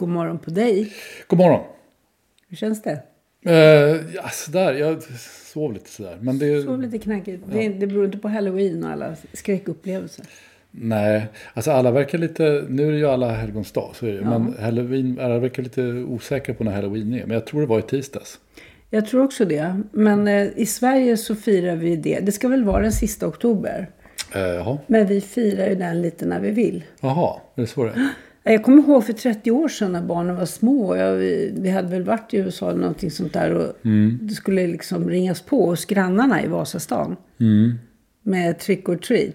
God 0.00 0.08
morgon 0.08 0.38
på 0.38 0.50
dig. 0.50 0.92
God 1.26 1.38
morgon. 1.38 1.60
Hur 2.48 2.56
känns 2.56 2.82
det? 2.82 3.02
Uh, 3.46 4.14
ja, 4.14 4.28
sådär. 4.32 4.74
Jag 4.74 5.02
sov 5.52 5.72
lite 5.72 5.90
sådär. 5.90 6.18
Men 6.20 6.38
det, 6.38 6.62
Sov 6.62 6.80
lite 6.80 6.98
knackigt. 6.98 7.44
Det, 7.52 7.68
det 7.68 7.86
beror 7.86 8.04
inte 8.04 8.18
på 8.18 8.28
halloween 8.28 8.84
och 8.84 8.90
alla 8.90 9.16
skräckupplevelser. 9.32 10.24
Nej, 10.70 11.26
alltså 11.54 11.70
alla 11.70 11.90
verkar 11.90 12.18
lite... 12.18 12.64
Nu 12.68 12.88
är 12.88 12.92
det 12.92 12.98
ju 12.98 13.06
alla 13.06 13.32
helgons 13.32 13.72
dag, 13.72 13.90
så 13.94 14.06
är 14.06 14.10
det 14.10 14.16
ju. 14.16 14.24
Men 14.24 14.54
halloween, 14.60 15.18
alla 15.20 15.38
verkar 15.38 15.62
lite 15.62 15.82
osäkra 15.82 16.54
på 16.54 16.64
när 16.64 16.72
halloween 16.72 17.14
är. 17.14 17.26
Men 17.26 17.30
jag 17.30 17.46
tror 17.46 17.60
det 17.60 17.66
var 17.66 17.78
i 17.78 17.82
tisdags. 17.82 18.38
Jag 18.90 19.06
tror 19.06 19.24
också 19.24 19.44
det. 19.44 19.80
Men 19.92 20.28
eh, 20.28 20.48
i 20.56 20.66
Sverige 20.66 21.16
så 21.16 21.34
firar 21.34 21.76
vi 21.76 21.96
det. 21.96 22.20
Det 22.20 22.32
ska 22.32 22.48
väl 22.48 22.64
vara 22.64 22.82
den 22.82 22.92
sista 22.92 23.26
oktober. 23.26 23.90
Jaha. 24.34 24.78
Men 24.86 25.06
vi 25.06 25.20
firar 25.20 25.68
ju 25.68 25.74
den 25.74 26.02
lite 26.02 26.26
när 26.26 26.40
vi 26.40 26.50
vill. 26.50 26.84
Jaha, 27.00 27.40
är 27.54 27.60
det 27.60 27.66
så 27.66 27.84
det 27.84 27.90
är? 27.90 28.08
Jag 28.42 28.62
kommer 28.62 28.82
ihåg 28.82 29.06
för 29.06 29.12
30 29.12 29.50
år 29.50 29.68
sedan 29.68 29.92
när 29.92 30.02
barnen 30.02 30.36
var 30.36 30.46
små. 30.46 30.96
Jag, 30.96 31.14
vi, 31.14 31.52
vi 31.56 31.70
hade 31.70 31.88
väl 31.88 32.02
varit 32.02 32.34
i 32.34 32.36
USA 32.36 32.68
eller 32.70 32.80
någonting 32.80 33.10
sånt 33.10 33.32
där. 33.32 33.54
Och 33.54 33.72
Det 34.20 34.34
skulle 34.34 34.66
liksom 34.66 35.08
ringas 35.08 35.40
på 35.42 35.66
hos 35.66 35.84
grannarna 35.84 36.44
i 36.44 36.46
Vasastan. 36.46 37.16
Med 38.22 38.58
trick 38.58 38.88
or 38.88 38.96
treat. 38.96 39.34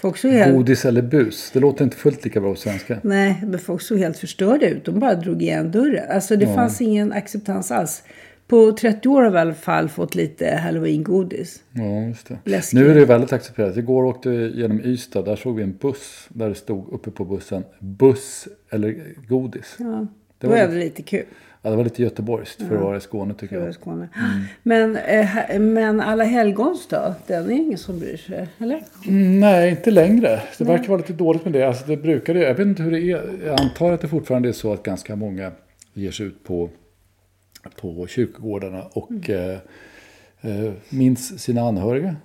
Folk 0.00 0.16
såg 0.16 0.30
helt, 0.30 0.54
Godis 0.56 0.84
eller 0.84 1.02
bus. 1.02 1.50
Det 1.52 1.60
låter 1.60 1.84
inte 1.84 1.96
fullt 1.96 2.24
lika 2.24 2.40
bra 2.40 2.54
på 2.54 2.60
svenska. 2.60 2.98
nej, 3.02 3.42
men 3.46 3.58
folk 3.58 3.82
såg 3.82 3.98
helt 3.98 4.16
förstörda 4.16 4.68
ut. 4.68 4.84
De 4.84 4.98
bara 5.00 5.14
drog 5.14 5.42
igen 5.42 5.70
dörren. 5.70 6.04
Alltså 6.10 6.36
det 6.36 6.46
fanns 6.46 6.80
ingen 6.80 7.12
acceptans 7.12 7.70
alls. 7.70 8.02
På 8.48 8.72
30 8.72 9.08
år 9.08 9.22
har 9.22 9.30
vi 9.30 9.36
i 9.36 9.40
alla 9.40 9.54
fall 9.54 9.88
fått 9.88 10.14
lite 10.14 10.56
halloween-godis. 10.56 11.62
Ja, 11.72 12.00
just 12.02 12.28
det. 12.28 12.38
Läskigt. 12.44 12.78
Nu 12.80 12.90
är 12.90 12.94
det 12.94 13.04
väldigt 13.04 13.32
accepterat. 13.32 13.76
Igår 13.76 14.04
åkte 14.04 14.28
vi 14.28 14.60
genom 14.60 14.80
Ystad. 14.84 15.22
Där 15.22 15.36
såg 15.36 15.56
vi 15.56 15.62
en 15.62 15.76
buss. 15.80 16.26
Där 16.28 16.48
det 16.48 16.54
stod 16.54 16.92
uppe 16.92 17.10
på 17.10 17.24
bussen. 17.24 17.64
Buss 17.80 18.48
eller 18.70 18.96
godis. 19.28 19.76
Ja, 19.78 20.06
Det 20.38 20.46
var 20.46 20.56
lite- 20.56 20.74
lite 20.74 21.02
kul. 21.02 21.24
Ja, 21.62 21.70
det 21.70 21.76
var 21.76 21.84
lite 21.84 22.02
göteborgskt 22.02 22.62
för 22.62 22.76
att 22.76 22.82
vara 22.82 22.96
i 22.96 23.00
Skåne 23.00 23.34
tycker 23.34 23.60
jag. 23.60 23.74
Skåne. 23.74 24.08
Men, 24.62 24.96
eh, 24.96 25.60
men 25.60 26.00
alla 26.00 26.24
helgons 26.24 26.86
då? 26.88 27.14
Den 27.26 27.46
är 27.50 27.54
ingen 27.54 27.78
som 27.78 27.98
bryr 27.98 28.16
sig, 28.16 28.48
eller? 28.58 28.82
Mm, 29.08 29.40
Nej, 29.40 29.70
inte 29.70 29.90
längre. 29.90 30.40
Det 30.58 30.64
verkar 30.64 30.88
vara 30.88 30.96
lite 30.98 31.12
dåligt 31.12 31.44
med 31.44 31.52
det. 31.52 31.62
Alltså, 31.62 31.86
det 31.86 31.96
brukade, 31.96 32.38
jag 32.40 32.54
vet 32.54 32.66
inte 32.66 32.82
hur 32.82 32.90
det 32.90 33.00
är. 33.00 33.22
Jag 33.46 33.60
antar 33.60 33.92
att 33.92 34.00
det 34.00 34.08
fortfarande 34.08 34.48
är 34.48 34.52
så 34.52 34.72
att 34.72 34.82
ganska 34.82 35.16
många 35.16 35.52
ger 35.94 36.10
sig 36.10 36.26
ut 36.26 36.44
på, 36.44 36.70
på 37.80 38.06
kyrkogårdarna 38.06 38.82
och 38.92 39.30
eh, 39.30 39.58
eh, 40.40 40.72
minns 40.88 41.40
sina 41.42 41.60
anhöriga. 41.60 42.16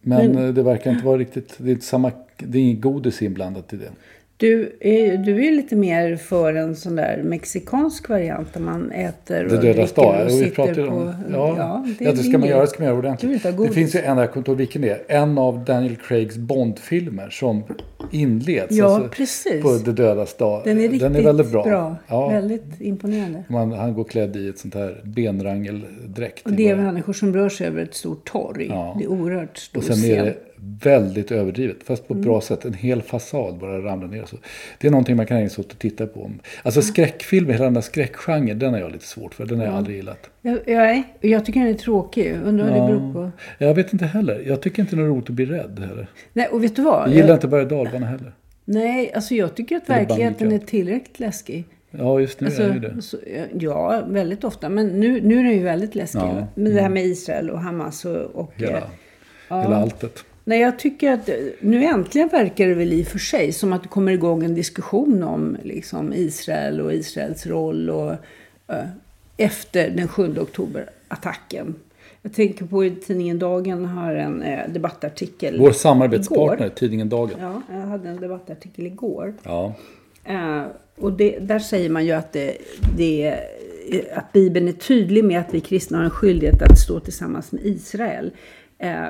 Men 0.00 0.38
eh, 0.38 0.54
det 0.54 0.62
verkar 0.62 0.90
inte 0.90 1.04
vara 1.04 1.18
riktigt, 1.18 1.54
det 1.58 1.70
är, 1.70 1.72
inte 1.72 1.84
samma, 1.84 2.12
det 2.36 2.58
är 2.58 2.62
inget 2.62 2.80
godis 2.80 3.22
inblandat 3.22 3.72
i 3.72 3.76
det. 3.76 3.90
Du 4.36 4.76
är, 4.80 5.16
du 5.16 5.46
är 5.46 5.52
lite 5.52 5.76
mer 5.76 6.16
för 6.16 6.54
en 6.54 6.76
sån 6.76 6.96
där 6.96 7.22
mexikansk 7.24 8.08
variant 8.08 8.52
där 8.52 8.60
man 8.60 8.92
äter 8.92 9.44
och 9.44 9.50
Det 9.50 9.56
dödas 9.56 9.92
dag. 9.92 10.26
vi 10.30 10.50
på... 10.50 10.62
om, 10.62 11.14
ja, 11.32 11.54
ja, 11.58 11.86
det, 11.98 12.04
är 12.04 12.14
ska 12.14 12.22
din 12.22 12.40
man 12.40 12.48
göra, 12.48 12.60
det 12.60 12.66
ska 12.66 12.78
man 12.78 12.86
göra 12.86 12.98
ordentligt. 12.98 13.42
Det 13.42 13.68
finns 13.68 13.94
ju 13.94 14.00
en, 14.00 14.18
jag 14.18 14.28
kommer 14.32 14.40
inte 14.40 14.50
ihåg 14.50 14.58
vilken 14.58 14.82
det 14.82 14.90
är, 14.90 15.02
en 15.20 15.38
av 15.38 15.64
Daniel 15.64 15.96
Craigs 15.96 16.36
Bond-filmer 16.36 17.30
som 17.30 17.62
inleds. 18.10 18.72
Ja, 18.76 18.84
alltså, 18.84 19.08
precis. 19.08 19.62
På 19.62 19.78
Det 19.84 19.92
dödas 19.92 20.36
dag. 20.36 20.62
Den 20.64 20.80
är 20.80 20.88
riktigt 20.88 21.26
väldigt 21.26 21.50
bra. 21.50 21.96
Ja, 22.08 22.28
Väldigt 22.28 22.80
imponerande. 22.80 23.44
Man, 23.48 23.72
han 23.72 23.94
går 23.94 24.04
klädd 24.04 24.36
i 24.36 24.48
ett 24.48 24.58
sånt 24.58 24.74
här 24.74 25.00
benrangeldräkt. 25.04 26.46
Och 26.46 26.52
det 26.52 26.68
är 26.68 26.76
människor 26.76 27.12
som 27.12 27.34
rör 27.34 27.48
sig 27.48 27.66
över 27.66 27.82
ett 27.82 27.94
stort 27.94 28.24
torg. 28.32 28.66
Ja. 28.70 28.96
Det 28.98 29.04
är 29.04 29.08
oerhört 29.08 29.56
stor 29.58 29.78
och 29.80 29.84
sen 29.84 30.10
är 30.10 30.24
det 30.24 30.36
väldigt 30.82 31.32
överdrivet. 31.32 31.76
Fast 31.84 32.08
på 32.08 32.14
ett 32.14 32.16
Mm. 32.18 32.24
bra 32.28 32.40
sätt. 32.40 32.64
En 32.64 32.74
hel 32.74 33.02
fasad 33.02 33.58
bara 33.58 33.78
ramlar 33.78 34.08
ner. 34.08 34.24
Så 34.24 34.36
det 34.78 34.86
är 34.86 34.90
någonting 34.90 35.16
man 35.16 35.26
kan 35.26 35.36
ägna 35.36 35.48
sig 35.48 35.62
åt 35.64 35.72
att 35.72 35.78
titta 35.78 36.06
på. 36.06 36.30
Alltså 36.62 36.82
skräckfilmer, 36.82 37.52
hela 37.52 37.64
den 37.64 37.74
där 37.74 37.80
skräckgenren, 37.80 38.58
den 38.58 38.72
har 38.72 38.80
jag 38.80 38.92
lite 38.92 39.06
svårt 39.06 39.34
för. 39.34 39.46
Den 39.46 39.58
har 39.58 39.66
jag 39.66 39.74
aldrig 39.74 39.96
gillat. 39.96 40.30
Jag, 40.42 40.58
jag, 40.66 41.02
jag 41.20 41.44
tycker 41.44 41.60
den 41.60 41.68
är 41.68 41.74
tråkig. 41.74 42.34
Undrar 42.44 42.70
vad 42.70 42.90
det 42.90 42.94
beror 42.98 43.12
på. 43.12 43.30
Jag 43.58 43.74
vet 43.74 43.92
inte 43.92 44.06
heller. 44.06 44.42
Jag 44.46 44.62
tycker 44.62 44.82
inte 44.82 44.96
det 44.96 45.02
är 45.02 45.06
roligt 45.06 45.24
att 45.30 45.34
bli 45.36 45.46
rädd 45.46 45.78
heller. 45.88 46.06
Nej, 46.32 46.46
och 46.48 46.64
vet 46.64 46.76
du 46.76 46.82
vad? 46.82 47.08
Jag 47.08 47.14
gillar 47.14 47.28
Jag- 47.28 47.36
inte 47.36 47.48
berg 47.48 47.66
dalbana 47.66 48.06
heller. 48.06 48.32
Nej, 48.64 49.12
alltså 49.14 49.34
jag 49.34 49.54
tycker 49.54 49.76
att 49.76 49.88
verkligheten 49.90 50.52
är 50.52 50.58
tillräckligt 50.58 51.20
läskig. 51.20 51.64
Ja, 51.90 52.20
just 52.20 52.40
nu 52.40 52.46
är 52.46 52.78
det 52.78 52.90
Alltså, 52.92 53.16
så, 53.16 53.22
ja, 53.58 54.02
väldigt 54.08 54.44
ofta. 54.44 54.68
Men 54.68 54.86
nu, 54.86 55.20
nu 55.20 55.38
är 55.38 55.44
den 55.44 55.52
ju 55.52 55.62
väldigt 55.62 55.94
läskig. 55.94 56.18
Ja, 56.20 56.46
Med 56.54 56.72
det 56.74 56.80
här 56.80 56.88
med 56.88 57.04
Israel 57.06 57.50
och 57.50 57.60
Hamas 57.60 58.04
och... 58.04 58.16
och 58.16 58.52
Hela, 58.56 58.76
eh, 59.50 59.62
hela 59.62 59.76
alltet. 59.76 60.24
Nej, 60.44 60.60
jag 60.60 60.78
tycker 60.78 61.12
att 61.12 61.28
eh, 61.28 61.34
nu 61.60 61.84
äntligen 61.84 62.28
verkar 62.28 62.68
det 62.68 62.74
väl 62.74 62.92
i 62.92 63.02
och 63.02 63.06
för 63.06 63.18
sig 63.18 63.52
som 63.52 63.72
att 63.72 63.82
det 63.82 63.88
kommer 63.88 64.12
igång 64.12 64.44
en 64.44 64.54
diskussion 64.54 65.22
om 65.22 65.56
liksom, 65.62 66.12
Israel 66.12 66.80
och 66.80 66.94
Israels 66.94 67.46
roll 67.46 67.90
och 67.90 68.12
eh, 68.68 68.86
efter 69.36 69.90
den 69.90 70.08
7 70.08 70.38
oktober-attacken. 70.38 71.74
Jag 72.22 72.34
tänker 72.34 72.64
på 72.64 72.90
tidningen 73.06 73.38
Dagen 73.38 73.84
har 73.84 74.14
en 74.14 74.42
eh, 74.42 74.68
debattartikel. 74.68 75.58
Vår 75.58 75.72
samarbetspartner, 75.72 76.66
igår. 76.66 76.74
tidningen 76.74 77.08
Dagen. 77.08 77.36
Ja, 77.40 77.62
jag 77.70 77.86
hade 77.86 78.08
en 78.08 78.20
debattartikel 78.20 78.86
igår. 78.86 79.34
Ja. 79.42 79.74
Eh, 80.24 80.62
och 80.96 81.12
det, 81.12 81.38
där 81.38 81.58
säger 81.58 81.90
man 81.90 82.04
ju 82.04 82.12
att, 82.12 82.32
det, 82.32 82.56
det, 82.96 83.38
att 84.14 84.32
Bibeln 84.32 84.68
är 84.68 84.72
tydlig 84.72 85.24
med 85.24 85.40
att 85.40 85.54
vi 85.54 85.60
kristna 85.60 85.98
har 85.98 86.04
en 86.04 86.10
skyldighet 86.10 86.62
att 86.62 86.78
stå 86.78 87.00
tillsammans 87.00 87.52
med 87.52 87.64
Israel 87.64 88.30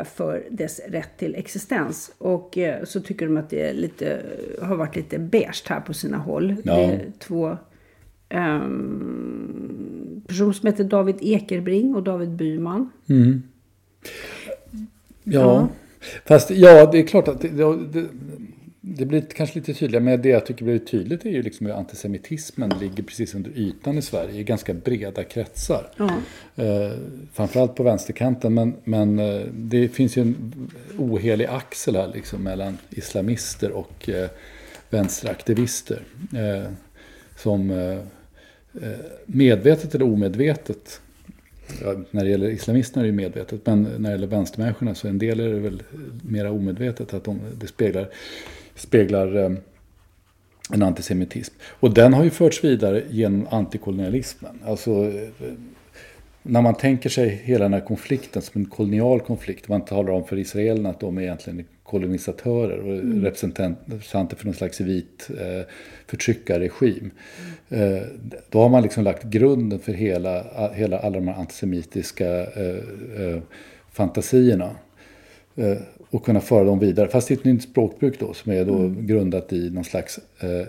för 0.04 0.46
dess 0.50 0.80
rätt 0.88 1.18
till 1.18 1.34
existens. 1.34 2.14
Och 2.18 2.58
eh, 2.58 2.84
så 2.84 3.00
tycker 3.00 3.26
de 3.26 3.36
att 3.36 3.50
det 3.50 3.72
lite, 3.72 4.22
har 4.62 4.76
varit 4.76 4.96
lite 4.96 5.18
beige 5.18 5.64
här 5.66 5.80
på 5.80 5.94
sina 5.94 6.16
håll. 6.16 6.56
Ja. 6.64 6.76
Det 6.76 6.82
är 6.82 7.12
två 7.18 7.58
um, 8.30 10.22
personer 10.26 10.52
som 10.52 10.66
heter 10.66 10.84
David 10.84 11.16
Ekerbring 11.20 11.94
och 11.94 12.02
David 12.02 12.30
Byman. 12.30 12.90
Ja. 15.24 15.68
Fast 16.24 16.50
ja, 16.50 16.90
det 16.92 16.98
är 16.98 17.06
klart 17.06 17.28
att 17.28 17.40
det, 17.40 17.48
det, 17.48 18.06
det, 18.86 19.06
blir 19.06 19.20
kanske 19.20 19.58
lite 19.58 19.74
tydligare, 19.74 20.04
men 20.04 20.22
det 20.22 20.28
jag 20.28 20.46
tycker 20.46 20.64
blir 20.64 20.78
tydligt 20.78 21.24
är 21.24 21.30
ju 21.30 21.42
liksom 21.42 21.66
hur 21.66 21.74
antisemitismen 21.74 22.72
ligger 22.80 23.02
precis 23.02 23.34
under 23.34 23.50
ytan 23.50 23.98
i 23.98 24.02
Sverige 24.02 24.40
i 24.40 24.44
ganska 24.44 24.74
breda 24.74 25.24
kretsar. 25.24 25.90
Ja. 25.96 26.10
Eh, 26.64 26.92
framförallt 27.32 27.74
på 27.74 27.82
vänsterkanten, 27.82 28.54
men, 28.54 28.74
men 28.84 29.18
eh, 29.18 29.40
det 29.52 29.88
finns 29.88 30.16
ju 30.16 30.22
en 30.22 30.52
ohelig 30.98 31.46
axel 31.46 31.96
här 31.96 32.10
liksom 32.14 32.42
mellan 32.42 32.78
islamister 32.90 33.70
och 33.70 34.08
eh, 34.08 34.28
vänsteraktivister. 34.90 36.02
Eh, 36.32 36.70
som 37.36 37.98
medvetet 39.26 39.94
eller 39.94 40.04
omedvetet 40.04 41.00
Ja, 41.82 41.94
när 42.10 42.24
det 42.24 42.30
gäller 42.30 42.48
islamisterna 42.48 43.00
är 43.00 43.04
det 43.04 43.10
ju 43.10 43.16
medvetet, 43.16 43.66
men 43.66 43.82
när 43.82 44.10
det 44.10 44.10
gäller 44.10 44.26
vänstermänniskorna 44.26 44.94
så 44.94 45.08
en 45.08 45.18
del 45.18 45.40
är 45.40 45.48
det 45.48 45.60
väl 45.60 45.82
mera 46.22 46.50
omedvetet 46.50 47.14
att 47.14 47.24
de, 47.24 47.40
det 47.60 47.66
speglar, 47.66 48.08
speglar 48.74 49.36
eh, 49.36 49.50
en 50.72 50.82
antisemitism. 50.82 51.54
Och 51.80 51.94
den 51.94 52.12
har 52.12 52.24
ju 52.24 52.30
förts 52.30 52.64
vidare 52.64 53.02
genom 53.10 53.46
antikolonialismen. 53.50 54.58
Alltså, 54.64 54.90
eh, 54.90 55.52
när 56.42 56.62
man 56.62 56.74
tänker 56.74 57.08
sig 57.08 57.28
hela 57.28 57.64
den 57.64 57.72
här 57.72 57.80
konflikten 57.80 58.42
som 58.42 58.60
en 58.60 58.66
kolonial 58.66 59.20
konflikt, 59.20 59.68
man 59.68 59.84
talar 59.84 60.12
om 60.12 60.24
för 60.24 60.38
israelerna 60.38 60.90
att 60.90 61.00
de 61.00 61.18
är 61.18 61.22
egentligen 61.22 61.64
kolonisatörer 61.82 62.78
och 62.78 62.92
mm. 62.92 63.24
representanter 63.24 64.36
för 64.36 64.44
någon 64.44 64.54
slags 64.54 64.80
vit 64.80 65.30
eh, 65.30 65.66
förtryckarregim. 66.06 67.10
Mm. 67.68 67.94
Eh, 67.94 68.02
då 68.50 68.60
har 68.60 68.68
man 68.68 68.82
liksom 68.82 69.04
lagt 69.04 69.22
grunden 69.24 69.78
för 69.78 69.92
hela, 69.92 70.44
hela 70.74 70.98
alla 70.98 71.18
de 71.18 71.28
här 71.28 71.40
antisemitiska 71.40 72.26
eh 72.26 73.42
fantasierna. 73.94 74.70
Eh, 75.56 75.76
och 76.10 76.24
kunna 76.24 76.40
föra 76.40 76.64
dem 76.64 76.78
vidare. 76.78 77.08
Fast 77.08 77.30
i 77.30 77.34
ett 77.34 77.44
nytt 77.44 77.62
språkbruk 77.62 78.20
då 78.20 78.34
som 78.34 78.52
är 78.52 78.64
då 78.64 78.74
mm. 78.74 79.06
grundat 79.06 79.52
i 79.52 79.70
någon 79.70 79.84
slags 79.84 80.18
eh, 80.40 80.66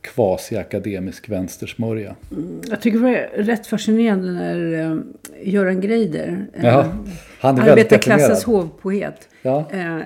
kvasi-akademisk 0.00 1.28
vänstersmörja. 1.28 2.16
Mm. 2.32 2.60
Jag 2.68 2.80
tycker 2.80 2.98
det 2.98 3.04
var 3.04 3.42
rätt 3.42 3.66
fascinerande 3.66 4.32
när 4.32 4.80
eh, 4.80 4.98
Göran 5.42 5.80
Greider, 5.80 6.46
eh, 6.52 6.86
han 7.40 7.58
är 7.58 7.70
arbetarklassens 7.70 8.44
hovpoet, 8.44 9.28
ja. 9.42 9.70
eh, 9.72 9.98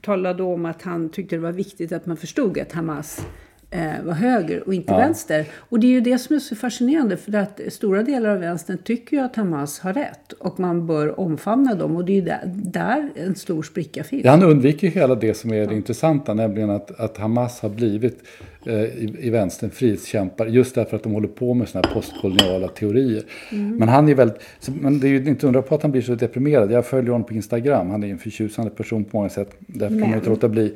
talade 0.00 0.42
om 0.42 0.66
att 0.66 0.82
han 0.82 1.08
tyckte 1.08 1.36
det 1.36 1.40
var 1.40 1.52
viktigt 1.52 1.92
att 1.92 2.06
man 2.06 2.16
förstod 2.16 2.58
att 2.58 2.72
Hamas 2.72 3.26
eh, 3.70 4.04
var 4.04 4.12
höger 4.12 4.62
och 4.66 4.74
inte 4.74 4.92
ja. 4.92 4.98
vänster. 4.98 5.46
Och 5.54 5.80
det 5.80 5.86
är 5.86 5.90
ju 5.90 6.00
det 6.00 6.18
som 6.18 6.36
är 6.36 6.40
så 6.40 6.56
fascinerande 6.56 7.16
för 7.16 7.34
att 7.34 7.60
stora 7.68 8.02
delar 8.02 8.30
av 8.30 8.38
vänstern 8.38 8.78
tycker 8.78 9.16
ju 9.16 9.22
att 9.22 9.36
Hamas 9.36 9.78
har 9.78 9.92
rätt 9.92 10.32
och 10.32 10.60
man 10.60 10.86
bör 10.86 11.20
omfamna 11.20 11.74
dem 11.74 11.96
och 11.96 12.04
det 12.04 12.12
är 12.12 12.14
ju 12.14 12.20
där, 12.20 12.40
där 12.46 13.10
en 13.14 13.34
stor 13.34 13.62
spricka 13.62 14.04
finns. 14.04 14.24
Ja, 14.24 14.30
han 14.30 14.42
undviker 14.42 14.88
hela 14.88 15.14
det 15.14 15.34
som 15.34 15.52
är 15.52 15.56
det 15.56 15.64
ja. 15.64 15.72
intressanta, 15.72 16.34
nämligen 16.34 16.70
att, 16.70 17.00
att 17.00 17.18
Hamas 17.18 17.60
har 17.60 17.68
blivit 17.68 18.22
eh, 18.66 18.74
i, 18.74 19.16
i 19.20 19.30
vänstern 19.30 19.70
frihetskämpar 19.70 20.46
just 20.46 20.74
därför 20.74 20.96
att 20.96 21.02
de 21.02 21.12
håller 21.12 21.28
på 21.28 21.54
med 21.54 21.68
sådana 21.68 21.88
här 21.88 21.94
postkoloniala 21.94 22.68
teorier. 22.68 23.22
Mm. 23.52 23.76
Men 23.76 23.88
han 23.88 24.08
är 24.08 24.14
väldigt, 24.14 24.40
men 24.80 25.00
det 25.00 25.06
är 25.06 25.10
ju 25.10 25.28
inte 25.28 25.46
undra 25.46 25.62
på 25.62 25.74
att 25.74 25.82
han 25.82 25.90
blir 25.90 26.02
så 26.02 26.14
deprimerad. 26.14 26.70
Jag 26.70 26.86
följer 26.86 27.12
honom 27.12 27.26
på 27.26 27.34
Instagram, 27.34 27.90
han 27.90 28.04
är 28.04 28.08
en 28.08 28.18
förtjusande 28.18 28.70
person 28.70 29.04
på 29.04 29.16
många 29.16 29.28
sätt. 29.28 29.56
Därför 29.58 29.94
men. 29.94 30.02
kan 30.02 30.10
man 30.10 30.18
inte 30.18 30.30
låta 30.30 30.48
bli. 30.48 30.74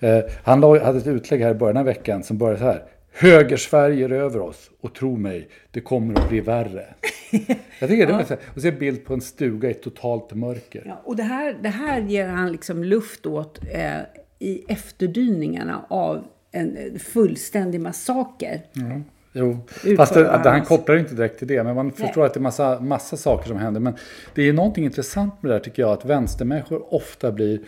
Eh, 0.00 0.18
han 0.42 0.62
hade 0.62 0.98
ett 0.98 1.06
utlägg 1.06 1.40
här 1.40 1.50
i 1.50 1.54
början 1.54 1.76
av 1.76 1.84
veckan 1.84 2.22
som 2.22 2.38
började 2.38 2.58
så 2.58 2.64
här. 2.64 2.82
Höger-Sverige 3.12 4.04
är 4.04 4.12
över 4.12 4.40
oss 4.40 4.70
och 4.80 4.94
tro 4.94 5.16
mig, 5.16 5.48
det 5.70 5.80
kommer 5.80 6.20
att 6.20 6.28
bli 6.28 6.40
värre. 6.40 6.84
Jag 7.80 7.90
tycker 7.90 8.06
det 8.06 8.12
är 8.12 8.26
ja. 8.28 8.36
Och 8.54 8.60
så 8.62 8.68
en 8.68 8.78
bild 8.78 9.04
på 9.04 9.14
en 9.14 9.20
stuga 9.20 9.70
i 9.70 9.74
totalt 9.74 10.34
mörker. 10.34 10.82
Ja, 10.86 11.02
och 11.04 11.16
det 11.16 11.22
här, 11.22 11.58
det 11.62 11.68
här 11.68 12.00
ger 12.00 12.28
han 12.28 12.52
liksom 12.52 12.84
luft 12.84 13.26
åt 13.26 13.60
eh, 13.72 13.98
i 14.38 14.64
efterdyningarna 14.68 15.84
av 15.88 16.24
en 16.52 16.76
eh, 16.76 16.98
fullständig 16.98 17.80
massaker. 17.80 18.62
Mm. 18.76 19.04
Jo, 19.32 19.58
fast 19.96 20.14
det, 20.14 20.22
det, 20.22 20.50
han 20.50 20.64
kopplar 20.64 20.96
inte 20.96 21.14
direkt 21.14 21.38
till 21.38 21.48
det. 21.48 21.64
Men 21.64 21.74
man 21.74 21.92
förstår 21.92 22.20
Nej. 22.20 22.26
att 22.26 22.34
det 22.34 22.40
är 22.40 22.42
massa, 22.42 22.80
massa 22.80 23.16
saker 23.16 23.48
som 23.48 23.56
händer. 23.56 23.80
Men 23.80 23.94
det 24.34 24.48
är 24.48 24.52
någonting 24.52 24.84
intressant 24.84 25.42
med 25.42 25.50
det 25.50 25.54
här 25.54 25.60
tycker 25.60 25.82
jag. 25.82 25.92
Att 25.92 26.04
vänstermänniskor 26.04 26.94
ofta 26.94 27.32
blir 27.32 27.60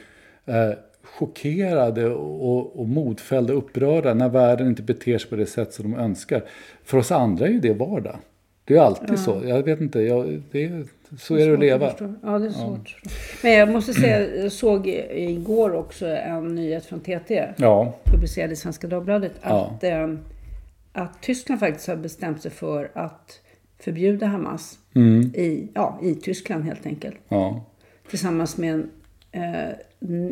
eh, 0.47 0.71
chockerade 1.19 2.07
och, 2.11 2.81
och 2.81 2.89
modfällda 2.89 3.53
upprörda 3.53 4.15
när 4.15 4.29
världen 4.29 4.67
inte 4.67 4.83
beter 4.83 5.19
sig 5.19 5.31
på 5.31 5.37
det 5.37 5.47
sätt 5.47 5.73
som 5.73 5.91
de 5.91 5.99
önskar. 5.99 6.45
För 6.85 6.99
oss 6.99 7.13
andra 7.13 7.47
är 7.47 7.51
ju 7.51 7.61
det 7.61 7.73
vardag. 7.73 8.17
Det 8.65 8.77
är 8.77 8.81
alltid 8.81 9.11
ja. 9.11 9.17
så. 9.17 9.43
Jag 9.45 9.63
vet 9.63 9.81
inte, 9.81 10.01
jag, 10.01 10.43
det 10.51 10.65
är, 10.65 10.85
så 11.19 11.35
det 11.35 11.43
är, 11.43 11.45
är 11.45 11.49
det 11.49 11.55
att 11.55 11.61
leva. 11.61 11.87
Att 11.87 12.01
ja, 12.23 12.39
det 12.39 12.47
är 12.47 12.51
svårt. 12.51 12.97
Ja. 13.03 13.11
Men 13.43 13.53
jag 13.53 13.69
måste 13.69 13.95
säga, 13.95 14.37
jag 14.37 14.53
såg 14.53 14.87
igår 15.11 15.75
också 15.75 16.07
en 16.07 16.55
nyhet 16.55 16.87
från 16.87 17.01
TT. 17.01 17.49
Ja. 17.57 17.95
Publicerad 18.05 18.53
i 18.53 18.57
Svenska 18.57 18.87
Dagbladet. 18.87 19.33
Att, 19.41 19.85
eh, 19.85 20.15
att 20.93 21.23
Tyskland 21.23 21.61
faktiskt 21.61 21.89
har 21.89 21.97
bestämt 21.97 22.43
sig 22.43 22.51
för 22.51 22.91
att 22.95 23.41
förbjuda 23.79 24.27
Hamas. 24.27 24.79
Mm. 24.95 25.21
I, 25.21 25.69
ja, 25.75 25.99
I 26.03 26.15
Tyskland 26.15 26.65
helt 26.65 26.87
enkelt. 26.87 27.17
Ja. 27.29 27.65
Tillsammans 28.11 28.57
med 28.57 28.75
en 28.75 28.91
Eh, 29.33 29.71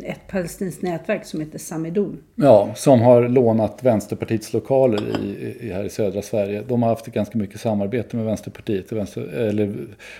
ett 0.05 0.27
palestinskt 0.29 0.83
nätverk 0.83 1.25
som 1.25 1.41
heter 1.41 1.59
Samidun. 1.59 2.23
Ja, 2.35 2.75
som 2.75 3.01
har 3.01 3.29
lånat 3.29 3.83
Vänsterpartiets 3.83 4.53
lokaler 4.53 5.25
i, 5.25 5.57
i, 5.61 5.73
här 5.73 5.85
i 5.85 5.89
södra 5.89 6.23
Sverige. 6.23 6.63
De 6.69 6.83
har 6.83 6.91
haft 6.91 7.07
ganska 7.07 7.39
mycket 7.39 7.61
samarbete 7.61 8.17
med 8.17 8.25
Vänsterpartiet 8.25 8.93
och, 8.93 8.99
vänster, 8.99 9.23
eller, 9.23 9.75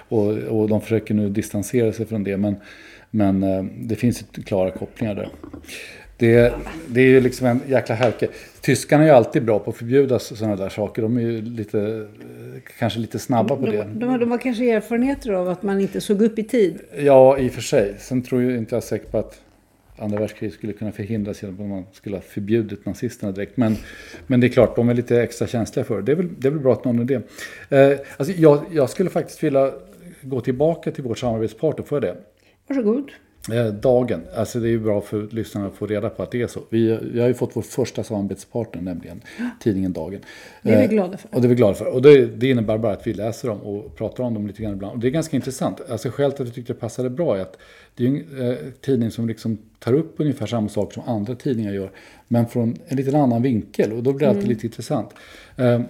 och, 0.09 0.27
och 0.29 0.69
de 0.69 0.81
försöker 0.81 1.15
nu 1.15 1.29
distansera 1.29 1.93
sig 1.93 2.07
från 2.07 2.25
det. 2.25 2.37
Men, 2.37 2.57
men 3.11 3.43
eh, 3.43 3.65
det 3.65 3.97
finns 3.97 4.25
klara 4.47 4.71
kopplingar 4.71 5.15
där. 5.15 5.29
Det, 6.19 6.55
det 6.89 7.01
är 7.01 7.07
ju 7.07 7.21
liksom 7.21 7.47
en 7.47 7.61
jäkla 7.69 7.95
härke. 7.95 8.29
Tyskarna 8.61 9.03
är 9.03 9.07
ju 9.07 9.15
alltid 9.15 9.45
bra 9.45 9.59
på 9.59 9.71
att 9.71 9.77
förbjuda 9.77 10.19
sådana 10.19 10.57
där 10.57 10.69
saker. 10.69 11.03
De 11.03 11.17
är 11.17 11.21
ju 11.21 11.43
lite, 11.43 12.09
kanske 12.79 12.99
lite 12.99 13.19
snabba 13.19 13.57
på 13.57 13.67
de, 13.67 13.73
det. 13.73 13.77
De, 13.77 13.99
de, 13.99 14.19
de 14.19 14.31
har 14.31 14.39
kanske 14.39 14.71
erfarenheter 14.71 15.33
av 15.33 15.49
att 15.49 15.63
man 15.63 15.81
inte 15.81 16.01
såg 16.01 16.23
upp 16.23 16.39
i 16.39 16.45
tid. 16.45 16.79
Ja, 16.99 17.39
i 17.39 17.49
och 17.49 17.53
för 17.53 17.63
sig. 17.63 17.95
Sen 17.99 18.23
tror 18.23 18.43
jag 18.43 18.57
inte 18.57 18.75
jag 18.75 18.83
är 18.83 18.87
säker 18.87 19.09
på 19.09 19.19
att 19.19 19.41
andra 19.99 20.19
världskriget 20.19 20.55
skulle 20.55 20.73
kunna 20.73 20.93
förhindras 20.93 21.43
genom 21.43 21.61
att 21.61 21.69
man 21.69 21.85
skulle 21.93 22.17
ha 22.17 22.23
förbjudit 22.23 22.87
nazisterna 22.87 23.33
direkt. 23.33 23.57
Men, 23.57 23.77
men 24.27 24.41
det 24.41 24.47
är 24.47 24.49
klart, 24.49 24.77
de 24.77 24.89
är 24.89 24.95
lite 24.95 25.23
extra 25.23 25.47
känsliga 25.47 25.85
för 25.85 25.97
det. 25.97 26.03
Det 26.03 26.13
är 26.13 26.17
väl, 26.17 26.29
det 26.39 26.49
är 26.49 26.53
väl 26.53 26.61
bra 26.61 26.73
att 26.73 26.85
någon 26.85 26.99
är 26.99 27.05
det. 27.05 27.23
Eh, 27.77 27.99
alltså 28.17 28.35
jag, 28.35 28.65
jag 28.73 28.91
skulle 28.91 29.11
faktiskt 29.11 29.43
vilja 29.43 29.73
gå 30.23 30.41
tillbaka 30.41 30.91
till 30.91 31.05
vårt 31.05 31.19
samarbetspartner, 31.19 31.85
får 31.85 31.97
jag 31.97 32.15
det? 32.15 32.21
Varsågod. 32.67 33.11
Eh, 33.53 33.67
dagen, 33.67 34.21
alltså 34.35 34.61
det 34.61 34.69
är 34.69 34.71
ju 34.71 34.81
bra 34.81 35.01
för 35.01 35.29
lyssnarna 35.31 35.67
att 35.67 35.75
få 35.75 35.87
reda 35.87 36.11
på 36.11 36.23
att 36.23 36.31
det 36.31 36.43
är 36.43 36.47
så. 36.47 36.61
Vi, 36.71 36.99
vi 37.13 37.21
har 37.21 37.29
ju 37.29 37.35
fått 37.35 37.51
vår 37.55 37.63
första 37.63 38.05
samarbetspartner, 38.05 38.83
nämligen 38.83 39.21
tidningen 39.61 39.93
Dagen. 39.93 40.21
Det 40.63 40.73
är 40.73 40.77
vi 40.77 40.85
eh, 40.85 40.91
glada 40.91 41.17
för. 41.17 41.35
Och 41.35 41.41
det 41.41 41.47
är 41.47 41.49
vi 41.49 41.55
glada 41.55 41.75
för. 41.75 41.87
Och 41.95 42.03
det, 42.03 42.27
det, 42.27 42.51
innebär 42.51 42.79
bara 42.79 42.93
att 42.93 43.07
vi 43.07 43.15
läser 43.15 43.49
dem 43.49 43.61
och 43.61 43.97
pratar 43.97 44.25
om 44.25 44.35
dem 44.35 44.47
lite 44.47 44.63
grann 44.63 44.73
ibland. 44.73 44.95
Och 44.95 44.99
det 44.99 45.09
är 45.09 45.11
ganska 45.11 45.37
intressant. 45.37 45.81
Alltså 45.91 46.11
skälet 46.11 46.37
till 46.37 46.43
att 46.43 46.49
vi 46.49 46.55
tyckte 46.55 46.73
det 46.73 46.79
passade 46.79 47.11
bra 47.11 47.37
är 47.37 47.41
att 47.41 47.59
det 47.95 48.05
är 48.05 48.09
en 48.09 48.51
eh, 48.51 48.57
tidning 48.81 49.11
som 49.11 49.29
liksom 49.29 49.59
tar 49.79 49.93
upp 49.93 50.15
ungefär 50.17 50.47
samma 50.47 50.69
saker 50.69 50.95
som 50.95 51.15
andra 51.15 51.35
tidningar 51.35 51.73
gör. 51.73 51.91
Men 52.29 52.47
från 52.47 52.77
en 52.87 52.97
liten 52.97 53.15
annan 53.15 53.43
vinkel. 53.43 53.93
Och 53.93 54.03
då 54.03 54.13
blir 54.13 54.27
det 54.27 54.31
alltid 54.31 54.45
mm. 54.45 54.55
lite 54.55 54.67
intressant. 54.67 55.15
Eh, 55.57 55.81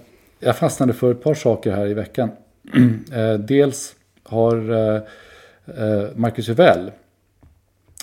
jag 0.40 0.56
fastnade 0.56 0.92
för 0.92 1.10
ett 1.10 1.22
par 1.22 1.34
saker 1.34 1.72
här 1.72 1.86
i 1.86 1.94
veckan. 1.94 2.30
Eh, 3.12 3.34
dels 3.34 3.94
har 4.22 4.70
eh, 4.70 5.02
Marcus 6.14 6.48
Uvell 6.48 6.90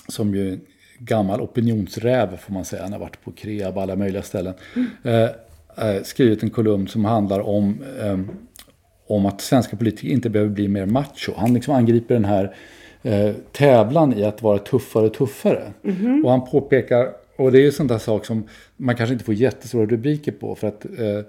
som 0.08 0.34
ju 0.34 0.58
gammal 0.98 1.40
opinionsräv 1.40 2.36
får 2.36 2.52
man 2.52 2.64
säga. 2.64 2.82
Han 2.82 2.92
har 2.92 3.00
varit 3.00 3.24
på 3.24 3.32
Kreab 3.32 3.78
alla 3.78 3.96
möjliga 3.96 4.22
ställen. 4.22 4.54
Mm. 5.04 5.28
Eh, 5.76 6.02
skrivit 6.02 6.42
en 6.42 6.50
kolumn 6.50 6.88
som 6.88 7.04
handlar 7.04 7.40
om, 7.40 7.84
eh, 8.00 8.20
om 9.06 9.26
att 9.26 9.40
svenska 9.40 9.76
politiker 9.76 10.08
inte 10.08 10.30
behöver 10.30 10.52
bli 10.52 10.68
mer 10.68 10.86
macho. 10.86 11.32
Han 11.36 11.54
liksom 11.54 11.74
angriper 11.74 12.14
den 12.14 12.24
här 12.24 12.54
eh, 13.02 13.32
tävlan 13.52 14.18
i 14.18 14.24
att 14.24 14.42
vara 14.42 14.58
tuffare 14.58 15.06
och 15.06 15.14
tuffare. 15.14 15.72
Mm. 15.84 16.24
Och 16.24 16.30
han 16.30 16.44
påpekar 16.44 17.08
och 17.36 17.52
det 17.52 17.58
är 17.58 17.62
ju 17.62 17.72
sån 17.72 17.86
där 17.86 17.98
sak 17.98 18.26
som 18.26 18.44
man 18.76 18.96
kanske 18.96 19.12
inte 19.12 19.24
får 19.24 19.34
jättestora 19.34 19.86
rubriker 19.86 20.32
på. 20.32 20.54
För 20.54 20.68
att, 20.68 20.84
eh, 20.84 21.20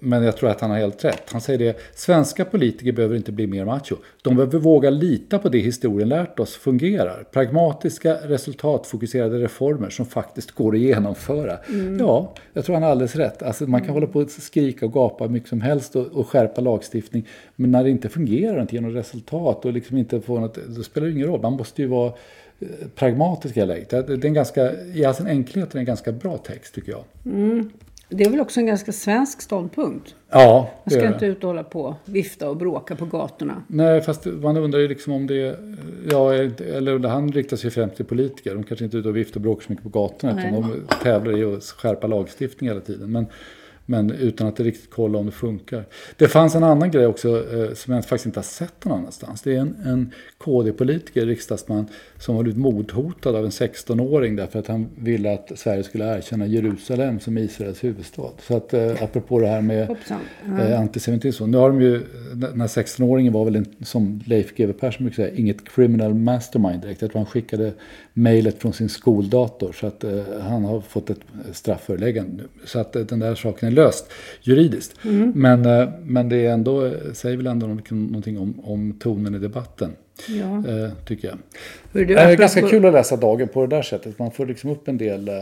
men 0.00 0.22
jag 0.22 0.36
tror 0.36 0.50
att 0.50 0.60
han 0.60 0.70
har 0.70 0.78
helt 0.78 1.04
rätt. 1.04 1.22
Han 1.32 1.40
säger 1.40 1.58
det, 1.58 1.76
svenska 1.94 2.44
politiker 2.44 2.92
behöver 2.92 3.16
inte 3.16 3.32
bli 3.32 3.46
mer 3.46 3.64
macho. 3.64 3.96
De 4.22 4.36
behöver 4.36 4.58
våga 4.58 4.90
lita 4.90 5.38
på 5.38 5.48
det 5.48 5.58
historien 5.58 6.08
lärt 6.08 6.40
oss 6.40 6.56
fungerar. 6.56 7.24
Pragmatiska, 7.32 8.14
resultatfokuserade 8.14 9.38
reformer 9.38 9.90
som 9.90 10.06
faktiskt 10.06 10.50
går 10.50 10.74
att 10.74 10.80
genomföra. 10.80 11.58
Mm. 11.68 11.98
Ja, 11.98 12.34
jag 12.52 12.64
tror 12.64 12.74
han 12.74 12.82
har 12.82 12.90
alldeles 12.90 13.16
rätt. 13.16 13.42
Alltså, 13.42 13.66
man 13.66 13.80
kan 13.80 13.90
mm. 13.90 13.94
hålla 13.94 14.12
på 14.12 14.20
och 14.20 14.30
skrika 14.30 14.86
och 14.86 14.92
gapa 14.92 15.28
mycket 15.28 15.48
som 15.48 15.60
helst 15.60 15.96
och, 15.96 16.06
och 16.06 16.28
skärpa 16.28 16.60
lagstiftning. 16.60 17.28
Men 17.56 17.70
när 17.70 17.84
det 17.84 17.90
inte 17.90 18.08
fungerar, 18.08 18.60
inte 18.60 18.74
ger 18.74 18.82
något 18.82 18.96
resultat 18.96 19.64
och 19.64 19.72
liksom 19.72 19.98
inte 19.98 20.20
får 20.20 20.40
något, 20.40 20.58
då 20.68 20.82
spelar 20.82 21.06
det 21.06 21.12
ingen 21.12 21.26
roll. 21.26 21.42
Man 21.42 21.52
måste 21.52 21.82
ju 21.82 21.88
vara 21.88 22.12
pragmatisk 22.94 23.56
i 23.56 23.66
läget. 23.66 23.90
Det 23.90 23.96
är 23.96 24.24
en 24.24 24.34
ganska, 24.34 24.72
I 24.94 25.04
all 25.04 25.14
sin 25.14 25.26
enkelhet 25.26 25.74
är 25.74 25.78
en 25.78 25.84
ganska 25.84 26.12
bra 26.12 26.38
text 26.38 26.74
tycker 26.74 26.92
jag. 26.92 27.04
Mm. 27.24 27.70
Det 28.08 28.24
är 28.24 28.30
väl 28.30 28.40
också 28.40 28.60
en 28.60 28.66
ganska 28.66 28.92
svensk 28.92 29.42
ståndpunkt? 29.42 30.14
Ja. 30.30 30.70
Man 30.84 30.90
ska 30.90 31.06
inte 31.06 31.26
ut 31.26 31.44
och 31.44 31.48
hålla 31.48 31.64
på 31.64 31.96
vifta 32.04 32.50
och 32.50 32.56
bråka 32.56 32.96
på 32.96 33.04
gatorna. 33.04 33.62
Nej, 33.66 34.00
fast 34.00 34.26
man 34.26 34.56
undrar 34.56 34.80
ju 34.80 34.88
liksom 34.88 35.12
om 35.12 35.26
det... 35.26 35.58
ja, 36.10 36.34
eller 36.34 37.08
han 37.08 37.32
riktar 37.32 37.56
sig 37.56 37.70
främst 37.70 37.96
till 37.96 38.04
politiker. 38.04 38.54
De 38.54 38.64
kanske 38.64 38.84
inte 38.84 38.96
är 38.96 38.98
ute 38.98 39.08
och 39.08 39.16
viftar 39.16 39.36
och 39.36 39.42
bråkar 39.42 39.66
så 39.66 39.72
mycket 39.72 39.92
på 39.92 39.98
gatorna. 39.98 40.40
Utan 40.40 40.52
de 40.52 40.80
tävlar 41.02 41.38
i 41.38 41.44
att 41.44 41.64
skärpa 41.64 42.06
lagstiftning 42.06 42.70
hela 42.70 42.80
tiden. 42.80 43.12
Men, 43.12 43.26
men 43.86 44.10
utan 44.10 44.46
att 44.46 44.60
riktigt 44.60 44.90
kolla 44.90 45.18
om 45.18 45.26
det 45.26 45.32
funkar. 45.32 45.84
Det 46.16 46.28
fanns 46.28 46.54
en 46.54 46.64
annan 46.64 46.90
grej 46.90 47.06
också 47.06 47.54
eh, 47.54 47.74
som 47.74 47.94
jag 47.94 48.04
faktiskt 48.04 48.26
inte 48.26 48.38
har 48.38 48.44
sett 48.44 48.84
någon 48.84 48.98
annanstans. 48.98 49.42
Det 49.42 49.54
är 49.54 49.60
en, 49.60 49.76
en 49.84 50.12
KD-politiker, 50.38 51.26
riksdagsman, 51.26 51.86
som 52.18 52.36
har 52.36 52.42
blivit 52.42 52.60
mordhotad 52.60 53.36
av 53.36 53.44
en 53.44 53.50
16-åring 53.50 54.36
därför 54.36 54.58
att 54.58 54.66
han 54.66 54.88
ville 54.96 55.32
att 55.32 55.52
Sverige 55.58 55.82
skulle 55.82 56.16
erkänna 56.16 56.46
Jerusalem 56.46 57.20
som 57.20 57.38
Israels 57.38 57.84
huvudstad. 57.84 58.30
Så 58.42 58.56
att 58.56 58.74
eh, 58.74 59.02
apropå 59.02 59.40
det 59.40 59.46
här 59.46 59.60
med 59.60 59.96
eh, 60.58 60.80
antisemitism. 60.80 61.44
Nu 61.44 61.58
har 61.58 61.68
de 61.68 61.80
ju, 61.80 62.02
den 62.34 62.60
här 62.60 62.68
16-åringen 62.68 63.32
var 63.32 63.44
väl 63.44 63.56
en, 63.56 63.66
som 63.82 64.20
Leif 64.26 64.54
GW 64.56 64.72
Persson 64.72 65.06
brukar 65.06 65.22
säga, 65.22 65.34
inget 65.34 65.68
criminal 65.68 66.14
mastermind 66.14 66.82
direkt. 66.82 67.02
Jag 67.02 67.10
tror 67.10 67.18
han 67.18 67.26
skickade 67.26 67.72
mejlet 68.12 68.58
från 68.58 68.72
sin 68.72 68.88
skoldator 68.88 69.72
så 69.72 69.86
att 69.86 70.04
eh, 70.04 70.22
han 70.40 70.64
har 70.64 70.80
fått 70.80 71.10
ett 71.10 71.20
strafföreläggande. 71.52 72.44
Så 72.64 72.78
att 72.78 72.96
eh, 72.96 73.02
den 73.02 73.18
där 73.18 73.34
saken 73.34 73.68
är 73.68 73.72
löst 73.76 74.12
juridiskt. 74.42 75.04
Mm. 75.04 75.32
Men, 75.34 75.66
eh, 75.66 75.88
men 76.04 76.28
det 76.28 76.46
är 76.46 76.52
ändå, 76.52 76.92
säger 77.12 77.36
väl 77.36 77.46
ändå 77.46 77.66
någonting 77.66 78.38
om, 78.38 78.60
om 78.64 78.92
tonen 78.98 79.34
i 79.34 79.38
debatten. 79.38 79.92
Ja. 80.28 80.68
Eh, 80.68 80.90
tycker 81.04 81.28
jag. 81.28 81.38
Du, 81.92 82.04
det 82.04 82.14
är 82.14 82.36
ganska 82.36 82.60
på... 82.60 82.68
kul 82.68 82.86
att 82.86 82.92
läsa 82.92 83.16
Dagen 83.16 83.48
på 83.48 83.66
det 83.66 83.76
där 83.76 83.82
sättet. 83.82 84.18
Man 84.18 84.30
får 84.30 84.46
liksom 84.46 84.70
upp 84.70 84.88
en 84.88 84.98
del, 84.98 85.28
eh, 85.28 85.34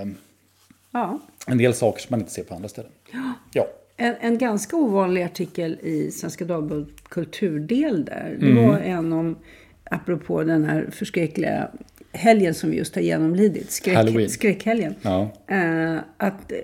ja. 0.90 1.20
en 1.46 1.58
del 1.58 1.74
saker 1.74 2.00
som 2.00 2.08
man 2.10 2.20
inte 2.20 2.32
ser 2.32 2.42
på 2.42 2.54
andra 2.54 2.68
ställen. 2.68 2.90
Ja. 3.12 3.32
ja. 3.52 3.66
En, 3.96 4.14
en 4.20 4.38
ganska 4.38 4.76
ovanlig 4.76 5.22
artikel 5.22 5.78
i 5.82 6.10
Svenska 6.10 6.44
Dagbladet 6.44 6.88
kulturdel 7.08 8.04
där. 8.04 8.36
Det 8.40 8.50
mm. 8.50 8.68
var 8.68 8.78
en 8.78 9.12
om, 9.12 9.36
apropå 9.84 10.42
den 10.42 10.64
här 10.64 10.88
förskräckliga 10.92 11.70
helgen 12.12 12.54
som 12.54 12.70
vi 12.70 12.76
just 12.76 12.94
har 12.94 13.02
genomlidit. 13.02 13.70
Skräck, 13.70 14.30
skräckhelgen. 14.30 14.94
Ja. 15.02 15.30
Eh, 15.46 15.96
att 16.16 16.52
eh, 16.52 16.58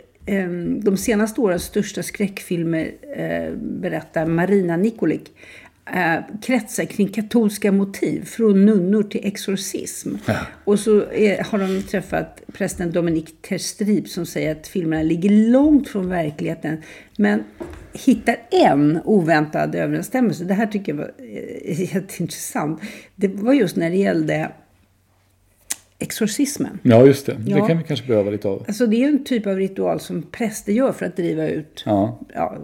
de 0.81 0.97
senaste 0.97 1.41
årens 1.41 1.63
största 1.63 2.03
skräckfilmer 2.03 2.91
eh, 3.17 3.55
berättar 3.57 4.27
Marina 4.27 4.77
Nikolik 4.77 5.33
eh, 5.95 6.21
kretsar 6.43 6.85
kring 6.85 7.09
katolska 7.09 7.73
motiv. 7.73 8.25
Från 8.25 8.65
nunnor 8.65 9.03
till 9.03 9.21
exorcism. 9.27 10.15
Ja. 10.27 10.37
Och 10.65 10.79
så 10.79 11.11
är, 11.13 11.45
har 11.45 11.59
de 11.59 11.83
träffat 11.83 12.43
prästen 12.53 12.93
Dominique 12.93 13.33
Terstrip 13.41 14.09
som 14.09 14.27
säger 14.27 14.53
att 14.53 14.67
filmerna 14.67 15.03
ligger 15.03 15.51
långt 15.51 15.89
från 15.89 16.09
verkligheten. 16.09 16.83
Men 17.17 17.45
hittar 17.93 18.37
en 18.51 19.01
oväntad 19.05 19.75
överensstämmelse. 19.75 20.45
Det 20.45 20.55
här 20.55 20.67
tycker 20.67 20.93
jag 20.93 20.97
var 20.97 21.13
eh, 21.19 21.81
jätteintressant. 21.95 22.81
Det 23.15 23.29
var 23.29 23.53
just 23.53 23.77
när 23.77 23.91
det 23.91 23.97
gällde 23.97 24.51
exorcismen. 26.01 26.79
Ja, 26.83 27.07
just 27.07 27.27
det. 27.27 27.37
Ja. 27.47 27.57
Det 27.57 27.69
kan 27.69 27.79
vi 27.79 27.85
kanske 27.85 28.07
behöva 28.07 28.31
lite 28.31 28.49
av. 28.49 28.65
Alltså 28.69 28.87
det 28.87 29.05
är 29.05 29.09
en 29.09 29.25
typ 29.25 29.47
av 29.47 29.57
ritual 29.57 30.01
som 30.01 30.23
präster 30.23 30.73
gör 30.73 30.93
för 30.93 31.07
att 31.07 31.17
driva 31.17 31.49
ut, 31.49 31.83
ja. 31.87 32.19
ja 32.35 32.57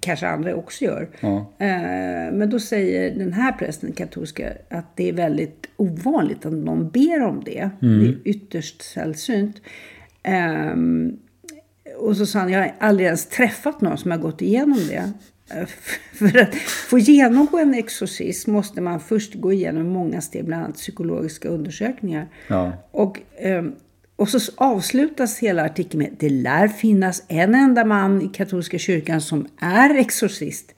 kanske 0.00 0.28
andra 0.28 0.54
också 0.54 0.84
gör. 0.84 1.08
Ja. 1.20 1.36
Eh, 1.58 2.32
men 2.32 2.50
då 2.50 2.60
säger 2.60 3.18
den 3.18 3.32
här 3.32 3.52
prästen, 3.52 3.92
katolska, 3.92 4.52
att 4.68 4.96
det 4.96 5.08
är 5.08 5.12
väldigt 5.12 5.66
ovanligt 5.76 6.46
att 6.46 6.52
någon 6.52 6.90
ber 6.90 7.22
om 7.22 7.42
det. 7.44 7.70
Mm. 7.82 8.00
Det 8.00 8.08
är 8.08 8.18
ytterst 8.24 8.82
sällsynt. 8.82 9.56
Eh, 10.22 10.74
och 11.98 12.16
så 12.16 12.26
sa 12.26 12.38
han, 12.38 12.52
jag 12.52 12.60
har 12.60 12.74
aldrig 12.78 13.06
ens 13.06 13.26
träffat 13.26 13.80
någon 13.80 13.98
som 13.98 14.10
har 14.10 14.18
gått 14.18 14.42
igenom 14.42 14.78
det. 14.88 15.12
För 16.12 16.38
att 16.38 16.54
få 16.88 16.98
genomgå 16.98 17.58
en 17.58 17.74
exorcism 17.74 18.52
måste 18.52 18.80
man 18.80 19.00
först 19.00 19.34
gå 19.34 19.52
igenom 19.52 19.88
många 19.88 20.20
steg, 20.20 20.44
bland 20.44 20.64
annat 20.64 20.76
psykologiska 20.76 21.48
undersökningar. 21.48 22.28
Ja. 22.48 22.72
Och, 22.90 23.20
ehm, 23.38 23.72
och 24.16 24.28
så 24.28 24.52
avslutas 24.56 25.38
hela 25.38 25.64
artikeln 25.64 26.02
med 26.02 26.16
Det 26.18 26.28
lär 26.28 26.68
finnas 26.68 27.22
en 27.28 27.54
enda 27.54 27.84
man 27.84 28.22
i 28.22 28.28
katolska 28.28 28.78
kyrkan 28.78 29.20
som 29.20 29.48
är 29.60 29.94
exorcist. 29.94 30.74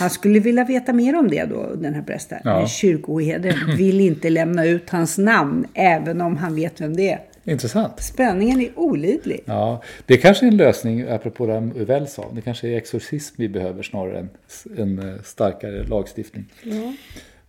Han 0.00 0.10
skulle 0.10 0.40
vilja 0.40 0.64
veta 0.64 0.92
mer 0.92 1.16
om 1.18 1.28
det 1.28 1.44
då, 1.44 1.74
den 1.74 1.94
här 1.94 2.02
prästen. 2.02 2.38
Ja. 2.44 2.66
Kyrkoherden 2.66 3.54
vill 3.76 4.00
inte 4.00 4.30
lämna 4.30 4.64
ut 4.64 4.90
hans 4.90 5.18
namn, 5.18 5.66
även 5.74 6.20
om 6.20 6.36
han 6.36 6.54
vet 6.54 6.80
vem 6.80 6.96
det 6.96 7.10
är. 7.10 7.20
Intressant. 7.48 8.00
Spänningen 8.00 8.60
är 8.60 8.78
olidlig. 8.78 9.40
Ja, 9.44 9.82
det 10.06 10.14
är 10.14 10.18
kanske 10.18 10.46
är 10.46 10.48
en 10.48 10.56
lösning, 10.56 11.08
apropå 11.08 11.46
det 11.46 11.70
Uvell 11.76 12.06
sa. 12.06 12.30
Det 12.34 12.40
kanske 12.40 12.68
är 12.68 12.76
exorcism 12.76 13.34
vi 13.38 13.48
behöver 13.48 13.82
snarare 13.82 14.18
än 14.18 14.28
en 14.76 14.98
eh, 14.98 15.22
starkare 15.22 15.84
lagstiftning. 15.84 16.44
Ja. 16.62 16.94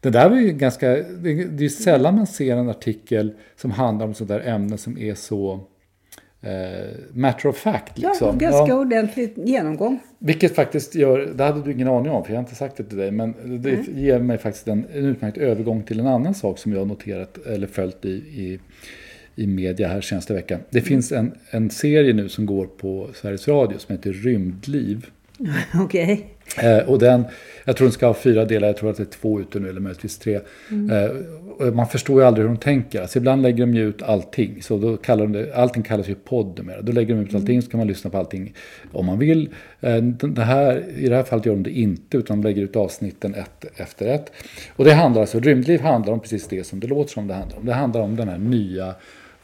Det 0.01 0.09
där 0.09 0.35
ju 0.35 0.51
ganska, 0.51 0.87
det 0.89 1.65
är 1.65 1.69
sällan 1.69 2.15
man 2.15 2.27
ser 2.27 2.55
en 2.55 2.69
artikel 2.69 3.31
som 3.55 3.71
handlar 3.71 4.05
om 4.05 4.13
sådär 4.13 4.39
ämne 4.39 4.77
som 4.77 4.97
är 4.97 5.15
så 5.15 5.59
eh, 6.41 6.49
matter 7.13 7.49
of 7.49 7.57
fact. 7.57 7.97
Liksom. 7.97 8.27
Ja, 8.27 8.33
ganska 8.33 8.73
ja. 8.73 8.79
ordentlig 8.79 9.33
genomgång. 9.35 9.99
Vilket 10.19 10.55
faktiskt 10.55 10.95
gör, 10.95 11.31
det 11.35 11.43
hade 11.43 11.61
du 11.61 11.71
ingen 11.71 11.87
aning 11.87 12.11
om 12.11 12.23
för 12.23 12.31
jag 12.31 12.37
har 12.37 12.43
inte 12.43 12.55
sagt 12.55 12.77
det 12.77 12.83
till 12.83 12.97
dig, 12.97 13.11
men 13.11 13.61
det 13.61 13.69
mm. 13.69 13.99
ger 13.99 14.19
mig 14.19 14.37
faktiskt 14.37 14.67
en, 14.67 14.85
en 14.93 15.05
utmärkt 15.05 15.37
övergång 15.37 15.83
till 15.83 15.99
en 15.99 16.07
annan 16.07 16.33
sak 16.33 16.57
som 16.57 16.71
jag 16.71 16.79
har 16.79 16.85
noterat 16.85 17.37
eller 17.45 17.67
följt 17.67 18.05
i, 18.05 18.09
i 18.09 18.59
i 19.39 19.47
media 19.47 19.87
här 19.87 20.01
senaste 20.01 20.33
veckan. 20.33 20.59
Det 20.69 20.81
finns 20.81 21.11
en, 21.11 21.31
en 21.51 21.69
serie 21.69 22.13
nu 22.13 22.29
som 22.29 22.45
går 22.45 22.65
på 22.65 23.09
Sveriges 23.13 23.47
Radio 23.47 23.77
som 23.77 23.95
heter 23.95 24.13
Rymdliv. 24.13 25.05
Okej. 25.73 26.03
Okay. 26.03 26.25
Eh, 26.57 26.89
och 26.89 26.99
den, 26.99 27.25
jag 27.65 27.77
tror 27.77 27.87
den 27.87 27.91
ska 27.91 28.07
ha 28.07 28.13
fyra 28.13 28.45
delar, 28.45 28.67
jag 28.67 28.77
tror 28.77 28.89
att 28.89 28.97
det 28.97 29.03
är 29.03 29.19
två 29.21 29.39
ute 29.39 29.59
nu 29.59 29.69
eller 29.69 29.81
möjligtvis 29.81 30.17
tre. 30.17 30.39
Mm. 30.71 30.89
Eh, 30.89 31.73
man 31.73 31.87
förstår 31.87 32.21
ju 32.21 32.27
aldrig 32.27 32.47
hur 32.47 32.53
de 32.53 32.59
tänker. 32.59 33.01
Alltså 33.01 33.19
ibland 33.19 33.41
lägger 33.41 33.65
de 33.65 33.73
ju 33.73 33.89
ut 33.89 34.01
allting, 34.01 34.61
så 34.61 34.77
då 34.77 34.97
kallar 34.97 35.23
de 35.23 35.33
det, 35.33 35.55
allting 35.55 35.83
kallas 35.83 36.09
ju 36.09 36.15
podd 36.15 36.57
numera. 36.57 36.81
Då 36.81 36.91
lägger 36.91 37.15
de 37.15 37.21
ut 37.21 37.35
allting 37.35 37.61
så 37.61 37.69
kan 37.69 37.77
man 37.77 37.87
lyssna 37.87 38.09
på 38.09 38.17
allting 38.17 38.53
om 38.91 39.05
man 39.05 39.19
vill. 39.19 39.49
Eh, 39.81 39.97
det 40.03 40.43
här, 40.43 40.83
I 40.97 41.09
det 41.09 41.15
här 41.15 41.23
fallet 41.23 41.45
gör 41.45 41.53
de 41.53 41.63
det 41.63 41.79
inte, 41.79 42.17
utan 42.17 42.41
de 42.41 42.47
lägger 42.47 42.61
ut 42.61 42.75
avsnitten 42.75 43.35
ett 43.35 43.65
efter 43.75 44.07
ett. 44.07 44.31
Och 44.75 44.85
det 44.85 44.93
handlar 44.93 45.21
alltså, 45.21 45.39
Rymdliv 45.39 45.81
handlar 45.81 46.13
om 46.13 46.19
precis 46.19 46.47
det 46.47 46.63
som 46.63 46.79
det 46.79 46.87
låter 46.87 47.13
som 47.13 47.27
det 47.27 47.33
handlar 47.33 47.57
om. 47.57 47.65
Det 47.65 47.73
handlar 47.73 48.01
om 48.01 48.15
den 48.15 48.27
här 48.27 48.37
nya 48.37 48.95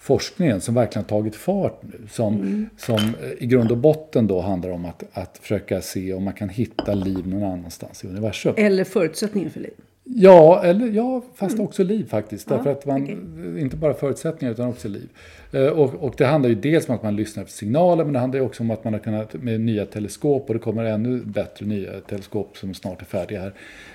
forskningen 0.06 0.62
som 0.62 0.76
verkligen 0.76 1.04
har 1.04 1.10
tagit 1.10 1.36
fart 1.36 1.82
nu. 1.82 2.08
Som, 2.12 2.34
mm. 2.34 2.70
som 2.78 3.00
i 3.38 3.46
grund 3.46 3.72
och 3.72 3.78
botten 3.78 4.28
då 4.28 4.42
handlar 4.42 4.70
om 4.70 4.86
att, 4.86 5.04
att 5.14 5.38
försöka 5.42 5.82
se 5.82 6.14
om 6.14 6.24
man 6.24 6.34
kan 6.34 6.50
hitta 6.50 6.94
liv 6.94 7.28
någon 7.28 7.44
annanstans 7.44 8.04
i 8.04 8.08
universum. 8.08 8.54
Eller 8.58 8.84
förutsättningar 8.84 9.50
för 9.50 9.60
liv. 9.60 9.74
Ja, 10.04 10.64
eller, 10.64 10.88
ja 10.88 11.22
fast 11.36 11.54
mm. 11.54 11.66
också 11.66 11.84
liv 11.84 12.10
faktiskt. 12.10 12.50
Ja, 12.50 12.56
Därför 12.56 12.72
att 12.72 12.86
man, 12.86 13.04
okay. 13.04 13.62
inte 13.62 13.76
bara 13.76 13.94
förutsättningar 13.94 14.54
utan 14.54 14.68
också 14.70 14.88
liv. 14.88 15.10
Eh, 15.52 15.68
och, 15.68 15.94
och, 15.94 16.16
det 16.18 16.26
handlar 16.26 16.50
ju 16.50 16.56
dels 16.56 16.90
om 16.90 16.96
att 16.96 17.04
man 17.04 17.16
lyssnar 17.16 17.44
på 17.44 17.50
signaler 17.50 18.04
men 18.04 18.14
det 18.14 18.20
handlar 18.20 18.40
ju 18.40 18.46
också 18.46 18.64
om 18.64 18.72
att 18.72 18.84
man 18.84 18.94
har 18.94 19.00
kunnat 19.00 19.34
med 19.34 19.62
nya 19.62 19.86
teleskop 19.86 20.48
och 20.48 20.54
det 20.54 20.60
kommer 20.60 20.84
ännu 20.84 21.22
bättre 21.26 21.66
nya 21.66 21.92
teleskop 22.00 22.58
som 22.58 22.74
snart 22.74 23.02
är 23.02 23.06
färdiga 23.06 23.42
här. 23.42 23.54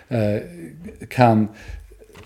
Eh, 0.09 0.43
kan 1.09 1.49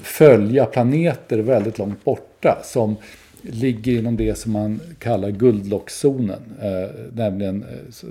följa 0.00 0.66
planeter 0.66 1.38
väldigt 1.38 1.78
långt 1.78 2.04
borta 2.04 2.60
som 2.64 2.96
ligger 3.44 3.98
inom 3.98 4.16
det 4.16 4.38
som 4.38 4.52
man 4.52 4.80
kallar 4.98 5.30
guldlockszonen. 5.30 6.40
Eh, 6.62 6.90
nämligen 7.12 7.62
eh, 7.62 8.08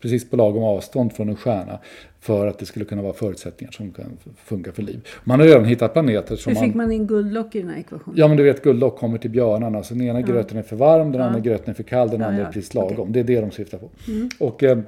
precis 0.00 0.30
på 0.30 0.36
lagom 0.36 0.62
avstånd 0.62 1.12
från 1.12 1.28
en 1.28 1.36
stjärna. 1.36 1.78
För 2.20 2.46
att 2.46 2.58
det 2.58 2.66
skulle 2.66 2.84
kunna 2.84 3.02
vara 3.02 3.12
förutsättningar 3.12 3.72
som 3.72 3.90
kan 3.90 4.04
funka 4.36 4.72
för 4.72 4.82
liv. 4.82 5.08
Man 5.24 5.40
har 5.40 5.46
redan 5.46 5.64
hittat 5.64 5.92
planeter 5.92 6.36
som 6.36 6.56
Hur 6.56 6.60
fick 6.60 6.74
man, 6.74 6.86
man 6.86 6.92
in 6.92 7.06
guldlock 7.06 7.54
i 7.54 7.60
den 7.60 7.70
här 7.70 7.78
ekvationen? 7.78 8.18
Ja 8.18 8.28
men 8.28 8.36
du 8.36 8.42
vet 8.42 8.62
guldlock 8.62 8.98
kommer 8.98 9.18
till 9.18 9.30
björnarna. 9.30 9.82
Så 9.82 9.94
den 9.94 10.02
ena 10.02 10.20
ja. 10.20 10.26
gröten 10.26 10.58
är 10.58 10.62
för 10.62 10.76
varm, 10.76 11.12
den 11.12 11.20
ja. 11.20 11.26
andra 11.26 11.40
gröten 11.40 11.70
är 11.70 11.74
för 11.74 11.82
kall, 11.82 12.10
den 12.10 12.20
ja, 12.20 12.26
andra 12.26 12.42
är 12.42 12.46
precis 12.46 12.74
lagom. 12.74 13.10
Okay. 13.10 13.12
Det 13.12 13.20
är 13.20 13.24
det 13.24 13.40
de 13.40 13.50
syftar 13.50 13.78
på. 13.78 13.90
Mm. 14.08 14.30
Och, 14.38 14.62
eh, 14.62 14.78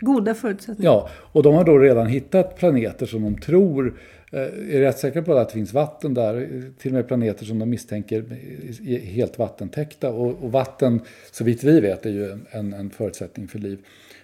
Goda 0.00 0.34
förutsättningar. 0.34 0.92
Ja, 0.92 1.08
och 1.32 1.42
de 1.42 1.54
har 1.54 1.64
då 1.64 1.78
redan 1.78 2.06
hittat 2.06 2.56
planeter 2.56 3.06
som 3.06 3.22
de 3.22 3.38
tror 3.38 3.94
är 4.36 4.80
rätt 4.80 4.98
säkra 4.98 5.22
på 5.22 5.34
att 5.34 5.48
det 5.48 5.54
finns 5.54 5.72
vatten 5.72 6.14
där. 6.14 6.62
Till 6.78 6.90
och 6.90 6.94
med 6.94 7.08
planeter 7.08 7.44
som 7.44 7.58
de 7.58 7.70
misstänker 7.70 8.24
är 8.86 8.98
helt 8.98 9.38
vattentäckta. 9.38 10.10
Och, 10.10 10.44
och 10.44 10.52
vatten, 10.52 11.00
så 11.32 11.44
vitt 11.44 11.64
vi 11.64 11.80
vet, 11.80 12.06
är 12.06 12.10
ju 12.10 12.38
en, 12.50 12.72
en 12.72 12.90
förutsättning 12.90 13.48
för 13.48 13.58
liv. 13.58 13.78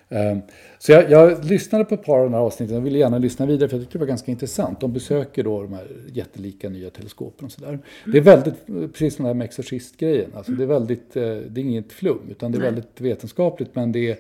Eh, 0.08 0.38
så 0.78 0.92
jag, 0.92 1.10
jag, 1.10 1.44
lyssnade 1.44 1.84
på 1.84 1.94
ett 1.94 2.04
par 2.04 2.18
av 2.18 2.24
de 2.24 2.34
här 2.34 2.40
avsnitten 2.40 2.76
och 2.76 2.86
ville 2.86 2.98
gärna 2.98 3.18
lyssna 3.18 3.46
vidare 3.46 3.68
för 3.68 3.76
jag 3.76 3.84
tyckte 3.84 3.98
det 3.98 4.02
var 4.02 4.06
ganska 4.06 4.30
intressant. 4.30 4.80
De 4.80 4.92
besöker 4.92 5.44
då 5.44 5.62
de 5.62 5.72
här 5.72 5.86
jättelika 6.12 6.68
nya 6.68 6.90
teleskopen 6.90 7.44
och 7.44 7.52
sådär. 7.52 7.68
Mm. 7.68 7.80
Det 8.06 8.18
är 8.18 8.22
väldigt, 8.22 8.66
precis 8.66 9.14
som 9.14 9.22
det 9.22 9.28
här 9.28 9.34
med 9.34 9.44
exorcistgrejen, 9.44 10.30
alltså 10.34 10.52
det 10.52 10.62
är 10.62 10.66
väldigt, 10.66 11.16
eh, 11.16 11.22
det 11.22 11.60
är 11.60 11.64
inget 11.64 11.92
flum 11.92 12.20
utan 12.30 12.52
det 12.52 12.58
är 12.58 12.62
väldigt 12.62 13.00
vetenskapligt 13.00 13.74
men 13.74 13.92
det 13.92 14.10
är 14.10 14.16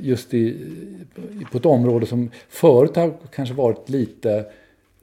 just 0.00 0.34
i, 0.34 0.56
på 1.52 1.58
ett 1.58 1.66
område 1.66 2.06
som 2.06 2.30
förut 2.48 2.96
har 2.96 3.14
kanske 3.30 3.54
varit 3.54 3.88
lite 3.88 4.44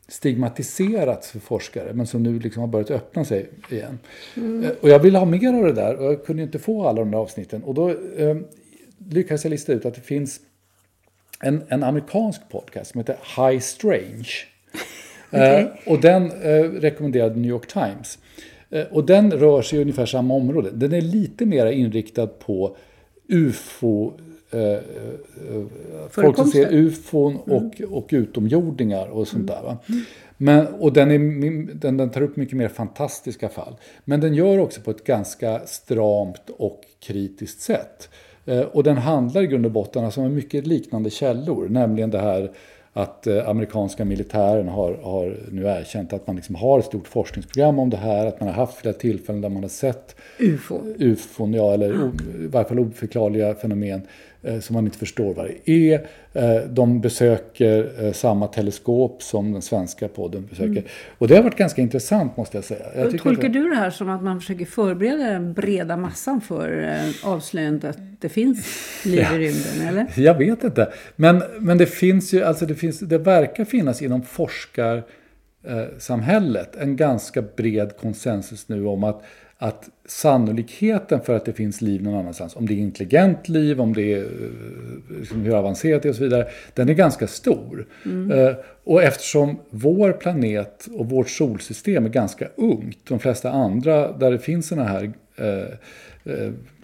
stigmatiserats 0.07 1.31
för 1.31 1.39
forskare 1.39 1.93
men 1.93 2.07
som 2.07 2.23
nu 2.23 2.39
liksom 2.39 2.61
har 2.61 2.67
börjat 2.67 2.91
öppna 2.91 3.25
sig 3.25 3.49
igen. 3.69 3.99
Mm. 4.37 4.71
Och 4.81 4.89
jag 4.89 4.99
ville 4.99 5.17
ha 5.17 5.25
mer 5.25 5.53
av 5.53 5.63
det 5.63 5.73
där 5.73 5.95
och 5.95 6.05
jag 6.05 6.25
kunde 6.25 6.43
inte 6.43 6.59
få 6.59 6.87
alla 6.87 6.99
de 6.99 7.11
där 7.11 7.17
avsnitten. 7.17 7.63
Och 7.63 7.73
då 7.73 7.89
eh, 7.89 8.37
lyckades 9.09 9.43
jag 9.43 9.51
lista 9.51 9.73
ut 9.73 9.85
att 9.85 9.95
det 9.95 10.01
finns 10.01 10.39
en, 11.39 11.63
en 11.67 11.83
amerikansk 11.83 12.41
podcast 12.49 12.91
som 12.91 12.99
heter 12.99 13.17
High 13.37 13.59
Strange. 13.59 14.29
Okay. 15.35 15.65
och 15.85 16.01
den 16.01 16.29
rekommenderade 16.81 17.35
New 17.35 17.49
York 17.49 17.67
Times. 17.67 18.19
och 18.91 19.05
den 19.05 19.31
rör 19.31 19.61
sig 19.61 19.79
i 19.79 19.81
ungefär 19.81 20.05
samma 20.05 20.33
område. 20.33 20.69
Den 20.71 20.93
är 20.93 21.01
lite 21.01 21.45
mer 21.45 21.65
inriktad 21.65 22.27
på 22.27 22.77
UFO 23.27 24.13
eh, 24.53 24.79
folk 26.09 26.35
som 26.35 26.47
ser 26.47 26.73
ufon 26.73 27.35
och, 27.35 27.79
mm. 27.79 27.93
och 27.93 28.07
utomjordingar 28.11 29.07
och 29.07 29.27
sånt 29.27 29.47
där. 29.47 29.61
Va? 29.63 29.77
Men, 30.37 30.67
och 30.67 30.93
den, 30.93 31.11
är, 31.11 31.73
den, 31.73 31.97
den 31.97 32.09
tar 32.09 32.21
upp 32.21 32.35
mycket 32.35 32.57
mer 32.57 32.67
fantastiska 32.67 33.49
fall. 33.49 33.75
Men 34.05 34.19
den 34.19 34.33
gör 34.33 34.59
också 34.59 34.81
på 34.81 34.91
ett 34.91 35.03
ganska 35.03 35.59
stramt 35.59 36.49
och 36.57 36.81
kritiskt 36.99 37.61
sätt. 37.61 38.09
Eh, 38.45 38.61
och 38.61 38.83
den 38.83 38.97
handlar 38.97 39.41
i 39.41 39.47
grund 39.47 39.65
och 39.65 39.71
botten 39.71 40.05
alltså 40.05 40.21
om 40.21 40.33
mycket 40.33 40.67
liknande 40.67 41.09
källor, 41.09 41.67
nämligen 41.69 42.09
det 42.11 42.19
här 42.19 42.51
att 42.93 43.27
eh, 43.27 43.49
amerikanska 43.49 44.05
militären 44.05 44.67
har, 44.67 44.93
har 45.03 45.37
nu 45.51 45.65
erkänt 45.65 46.13
att 46.13 46.27
man 46.27 46.35
liksom 46.35 46.55
har 46.55 46.79
ett 46.79 46.85
stort 46.85 47.07
forskningsprogram 47.07 47.79
om 47.79 47.89
det 47.89 47.97
här, 47.97 48.25
att 48.25 48.39
man 48.39 48.49
har 48.49 48.55
haft 48.55 48.77
flera 48.77 48.93
tillfällen 48.93 49.41
där 49.41 49.49
man 49.49 49.63
har 49.63 49.69
sett 49.69 50.15
UFO, 50.39 50.81
UFOn, 50.99 51.53
ja, 51.53 51.73
eller 51.73 52.03
o, 52.03 52.11
i 52.39 52.47
varje 52.47 52.67
fall 52.67 52.79
oförklarliga 52.79 53.55
fenomen 53.55 54.01
Eh, 54.01 54.32
som 54.61 54.73
man 54.73 54.85
inte 54.85 54.97
förstår 54.97 55.33
vad 55.33 55.45
det 55.45 55.71
är. 55.71 56.07
Eh, 56.33 56.61
de 56.69 57.01
besöker 57.01 58.05
eh, 58.05 58.11
samma 58.11 58.47
teleskop 58.47 59.23
som 59.23 59.51
den 59.51 59.61
svenska 59.61 60.07
podden 60.07 60.47
besöker. 60.49 60.71
Mm. 60.71 60.83
Och 61.17 61.27
det 61.27 61.35
har 61.35 61.43
varit 61.43 61.57
ganska 61.57 61.81
intressant 61.81 62.37
måste 62.37 62.57
jag 62.57 62.63
säga. 62.63 62.85
Jag 62.95 63.19
Tolkar 63.19 63.49
det... 63.49 63.59
du 63.59 63.69
det 63.69 63.75
här 63.75 63.89
som 63.89 64.09
att 64.09 64.23
man 64.23 64.39
försöker 64.39 64.65
förbereda 64.65 65.23
den 65.23 65.53
breda 65.53 65.97
massan 65.97 66.41
för 66.41 66.97
avslöjandet 67.23 67.89
att 67.89 67.97
det 68.19 68.29
finns 68.29 68.65
liv 69.05 69.27
i 69.33 69.37
rymden? 69.37 69.87
Eller? 69.87 70.07
Jag 70.15 70.37
vet 70.37 70.63
inte. 70.63 70.93
Men, 71.15 71.43
men 71.59 71.77
det 71.77 71.85
finns 71.85 72.33
ju, 72.33 72.43
alltså 72.43 72.65
det, 72.65 72.75
finns, 72.75 72.99
det 72.99 73.17
verkar 73.17 73.65
finnas 73.65 74.01
inom 74.01 74.21
forskarsamhället 74.21 76.75
en 76.75 76.95
ganska 76.95 77.41
bred 77.41 77.97
konsensus 77.97 78.69
nu 78.69 78.85
om 78.85 79.03
att 79.03 79.23
att 79.57 79.89
sannolikheten 80.05 81.21
för 81.21 81.35
att 81.35 81.45
det 81.45 81.53
finns 81.53 81.81
liv 81.81 82.03
någon 82.03 82.15
annanstans, 82.15 82.55
om 82.55 82.65
det 82.65 82.73
är 82.73 82.77
intelligent 82.77 83.49
liv, 83.49 83.81
om 83.81 83.93
det 83.93 84.13
är 84.13 84.19
eh, 84.19 85.19
liksom, 85.19 85.41
hur 85.41 85.55
avancerat 85.55 86.01
det 86.01 86.07
är 86.07 86.09
och 86.09 86.15
så 86.15 86.23
vidare, 86.23 86.47
den 86.73 86.89
är 86.89 86.93
ganska 86.93 87.27
stor. 87.27 87.87
Mm. 88.05 88.31
Uh, 88.31 88.55
och 88.83 89.03
eftersom 89.03 89.59
vår 89.69 90.11
planet 90.11 90.87
och 90.93 91.09
vårt 91.09 91.29
solsystem 91.29 92.05
är 92.05 92.09
ganska 92.09 92.47
ungt, 92.55 92.97
de 93.07 93.19
flesta 93.19 93.51
andra 93.51 94.11
där 94.11 94.31
det 94.31 94.39
finns 94.39 94.67
sådana 94.67 94.87
här 94.87 95.03
Eh, 95.03 95.22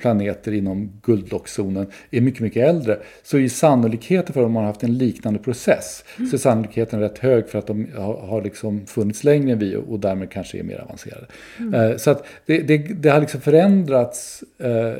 planeter 0.01 0.51
inom 0.51 0.91
guldlockszonen 1.03 1.87
är 2.11 2.21
mycket, 2.21 2.41
mycket 2.41 2.67
äldre. 2.67 2.99
Så 3.23 3.37
är 3.37 3.47
sannolikheten 3.47 4.33
för 4.33 4.43
att 4.45 4.51
man 4.51 4.63
har 4.63 4.71
haft 4.71 4.83
en 4.83 4.97
liknande 4.97 5.39
process 5.39 6.03
mm. 6.17 6.29
så 6.29 6.35
är 6.35 6.37
sannolikheten 6.37 6.99
rätt 6.99 7.17
hög 7.17 7.49
för 7.49 7.59
att 7.59 7.67
de 7.67 7.87
har, 7.97 8.13
har 8.13 8.41
liksom 8.41 8.85
funnits 8.85 9.23
längre 9.23 9.51
än 9.51 9.59
vi 9.59 9.75
och 9.75 9.99
därmed 9.99 10.31
kanske 10.31 10.59
är 10.59 10.63
mer 10.63 10.79
avancerade. 10.79 11.25
Mm. 11.59 11.73
Eh, 11.73 11.97
så 11.97 12.11
att 12.11 12.25
det, 12.45 12.59
det, 12.59 12.77
det, 12.77 13.09
har 13.09 13.21
liksom 13.21 13.41
förändrats 13.41 14.43
eh, 14.57 14.93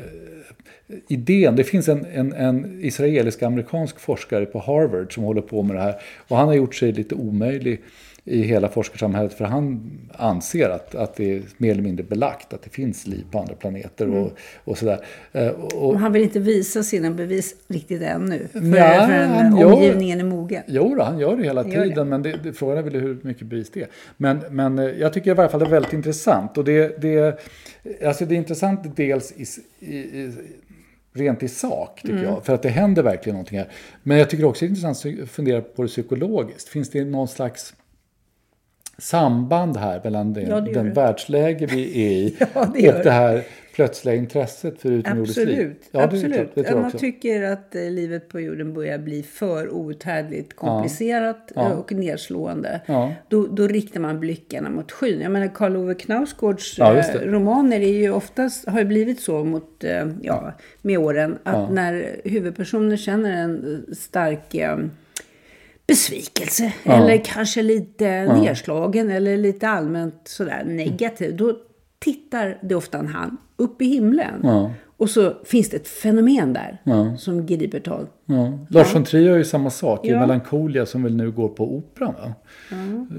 idén. 1.08 1.56
Det 1.56 1.64
finns 1.64 1.88
en, 1.88 2.06
en, 2.12 2.32
en 2.32 2.84
israelisk-amerikansk 2.84 4.00
forskare 4.00 4.46
på 4.46 4.58
Harvard 4.58 5.14
som 5.14 5.22
håller 5.24 5.42
på 5.42 5.62
med 5.62 5.76
det 5.76 5.82
här 5.82 5.94
och 6.28 6.36
han 6.36 6.48
har 6.48 6.54
gjort 6.54 6.74
sig 6.74 6.92
lite 6.92 7.14
omöjlig 7.14 7.80
i 8.24 8.42
hela 8.42 8.68
forskarsamhället 8.68 9.34
för 9.34 9.44
han 9.44 9.90
anser 10.12 10.70
att, 10.70 10.94
att 10.94 11.14
det 11.14 11.36
är 11.36 11.42
mer 11.56 11.70
eller 11.70 11.82
mindre 11.82 12.04
belagt 12.04 12.52
att 12.52 12.62
det 12.62 12.70
finns 12.70 13.06
liv 13.06 13.24
på 13.30 13.38
andra 13.38 13.54
planeter 13.54 14.08
och, 14.08 14.16
mm. 14.16 14.32
och 14.64 14.78
sådär. 14.78 15.04
Eh, 15.32 15.48
och, 15.48 15.88
och, 15.88 15.98
han 15.98 16.12
vill 16.12 16.22
inte 16.22 16.40
visa 16.40 16.82
sina 16.82 17.10
bevis 17.10 17.54
riktigt 17.68 18.02
ännu 18.02 18.48
för, 18.52 18.76
ja, 18.76 19.06
för 19.06 19.64
omgivningen 19.64 20.18
gör, 20.18 20.26
är 20.26 20.30
mogen. 20.30 20.62
Jo, 20.66 20.94
då, 20.94 21.02
han 21.02 21.18
gör 21.18 21.36
det 21.36 21.42
hela 21.42 21.64
tiden 21.64 21.94
det. 21.94 22.04
men 22.04 22.22
det, 22.22 22.36
det, 22.42 22.52
frågan 22.52 22.78
är 22.78 22.82
väl 22.82 23.00
hur 23.00 23.18
mycket 23.22 23.46
bevis 23.46 23.70
det 23.70 23.82
är. 23.82 23.88
Men, 24.16 24.40
men 24.50 24.78
eh, 24.78 24.84
jag 24.84 25.12
tycker 25.12 25.30
i 25.30 25.34
varje 25.34 25.50
fall 25.50 25.60
det 25.60 25.66
är 25.66 25.70
väldigt 25.70 25.92
intressant 25.92 26.58
och 26.58 26.64
det, 26.64 27.02
det, 27.02 27.40
alltså 28.04 28.26
det 28.26 28.34
är 28.34 28.36
intressant 28.36 28.96
dels 28.96 29.32
i, 29.32 29.44
i, 29.86 29.96
i 29.96 30.32
rent 31.12 31.42
i 31.42 31.48
sak, 31.48 32.00
tycker 32.02 32.14
mm. 32.14 32.24
jag. 32.24 32.44
För 32.44 32.54
att 32.54 32.62
det 32.62 32.68
händer 32.68 33.02
verkligen 33.02 33.34
någonting 33.34 33.58
här. 33.58 33.68
Men 34.02 34.18
jag 34.18 34.30
tycker 34.30 34.44
också 34.44 34.60
det 34.60 34.66
är 34.66 34.68
intressant 34.68 35.22
att 35.22 35.30
fundera 35.30 35.60
på 35.60 35.82
det 35.82 35.88
psykologiskt. 35.88 36.68
Finns 36.68 36.90
det 36.90 37.04
någon 37.04 37.28
slags 37.28 37.74
samband 39.00 39.76
här 39.76 40.00
mellan 40.04 40.32
det, 40.32 40.42
ja, 40.42 40.60
den 40.60 40.92
världsläge 40.92 41.66
vi 41.66 42.06
är 42.06 42.10
i 42.10 42.36
ja, 42.54 42.72
det 42.74 42.92
och 42.92 43.04
det 43.04 43.10
här 43.10 43.44
plötsliga 43.74 44.14
intresset 44.14 44.80
för 44.80 44.90
utomjordiskt 44.90 45.46
liv. 45.46 45.74
Ja, 45.90 46.02
absolut. 46.02 46.54
Det, 46.54 46.62
det 46.62 46.76
man 46.76 46.90
tycker 46.90 47.42
att 47.42 47.74
eh, 47.74 47.82
livet 47.82 48.28
på 48.28 48.40
jorden 48.40 48.74
börjar 48.74 48.98
bli 48.98 49.22
för 49.22 49.74
outhärdligt 49.74 50.56
komplicerat 50.56 51.52
ja. 51.54 51.72
och 51.72 51.92
nedslående. 51.92 52.80
Då, 53.28 53.46
då 53.46 53.66
riktar 53.66 54.00
man 54.00 54.20
blickarna 54.20 54.70
mot 54.70 54.92
skyn. 54.92 55.20
Jag 55.20 55.32
menar 55.32 55.48
Karl 55.54 55.76
Ove 55.76 55.94
Knausgårds 55.94 56.78
eh, 56.78 57.20
romaner 57.20 57.80
är 57.80 57.92
ju 57.92 58.10
oftast, 58.10 58.68
har 58.68 58.78
ju 58.78 58.84
blivit 58.84 59.20
så 59.20 59.44
mot, 59.44 59.84
eh, 59.84 60.08
ja, 60.22 60.52
med 60.82 60.98
åren 60.98 61.38
att 61.42 61.72
när 61.72 62.20
huvudpersoner 62.24 62.96
känner 62.96 63.32
en 63.32 63.86
stark 63.92 64.54
besvikelse 65.90 66.72
ja. 66.84 66.92
eller 66.92 67.24
kanske 67.24 67.62
lite 67.62 68.04
ja. 68.04 68.42
nedslagen 68.42 69.10
eller 69.10 69.36
lite 69.36 69.68
allmänt 69.68 70.20
sådär 70.24 70.64
negativ. 70.66 71.36
Då 71.36 71.56
tittar 71.98 72.58
det 72.62 72.74
ofta 72.74 72.98
en 72.98 73.06
hand 73.06 73.36
upp 73.56 73.82
i 73.82 73.84
himlen. 73.84 74.40
Ja. 74.42 74.72
Och 74.96 75.10
så 75.10 75.34
finns 75.44 75.70
det 75.70 75.76
ett 75.76 75.88
fenomen 75.88 76.52
där 76.52 76.78
som 77.16 77.46
griper 77.46 77.80
tag. 77.80 78.06
Lars 78.68 78.94
von 78.94 79.04
Trier 79.04 79.28
gör 79.28 79.36
ju 79.36 79.44
samma 79.44 79.70
sak 79.70 80.06
i 80.06 80.10
Melancholia 80.10 80.86
som 80.86 81.02
väl 81.02 81.16
nu 81.16 81.30
går 81.30 81.48
på 81.48 81.76
Operan. 81.76 82.14
Va? 82.14 82.34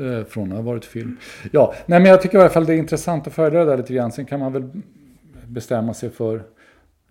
Eh, 0.06 0.26
från 0.26 0.52
att 0.52 0.58
ha 0.58 0.64
varit 0.64 0.86
film. 0.86 1.18
Ja, 1.52 1.74
nej, 1.86 2.00
men 2.00 2.10
jag 2.10 2.22
tycker 2.22 2.38
i 2.38 2.42
alla 2.42 2.50
fall 2.50 2.66
det 2.66 2.74
är 2.74 2.78
intressant 2.78 3.28
att 3.28 3.34
följa 3.34 3.60
det 3.60 3.66
där 3.66 3.78
lite 3.78 3.94
grann. 3.94 4.12
Sen 4.12 4.26
kan 4.26 4.40
man 4.40 4.54
väl 4.54 4.70
bestämma 5.48 5.94
sig 5.94 6.10
för... 6.10 6.44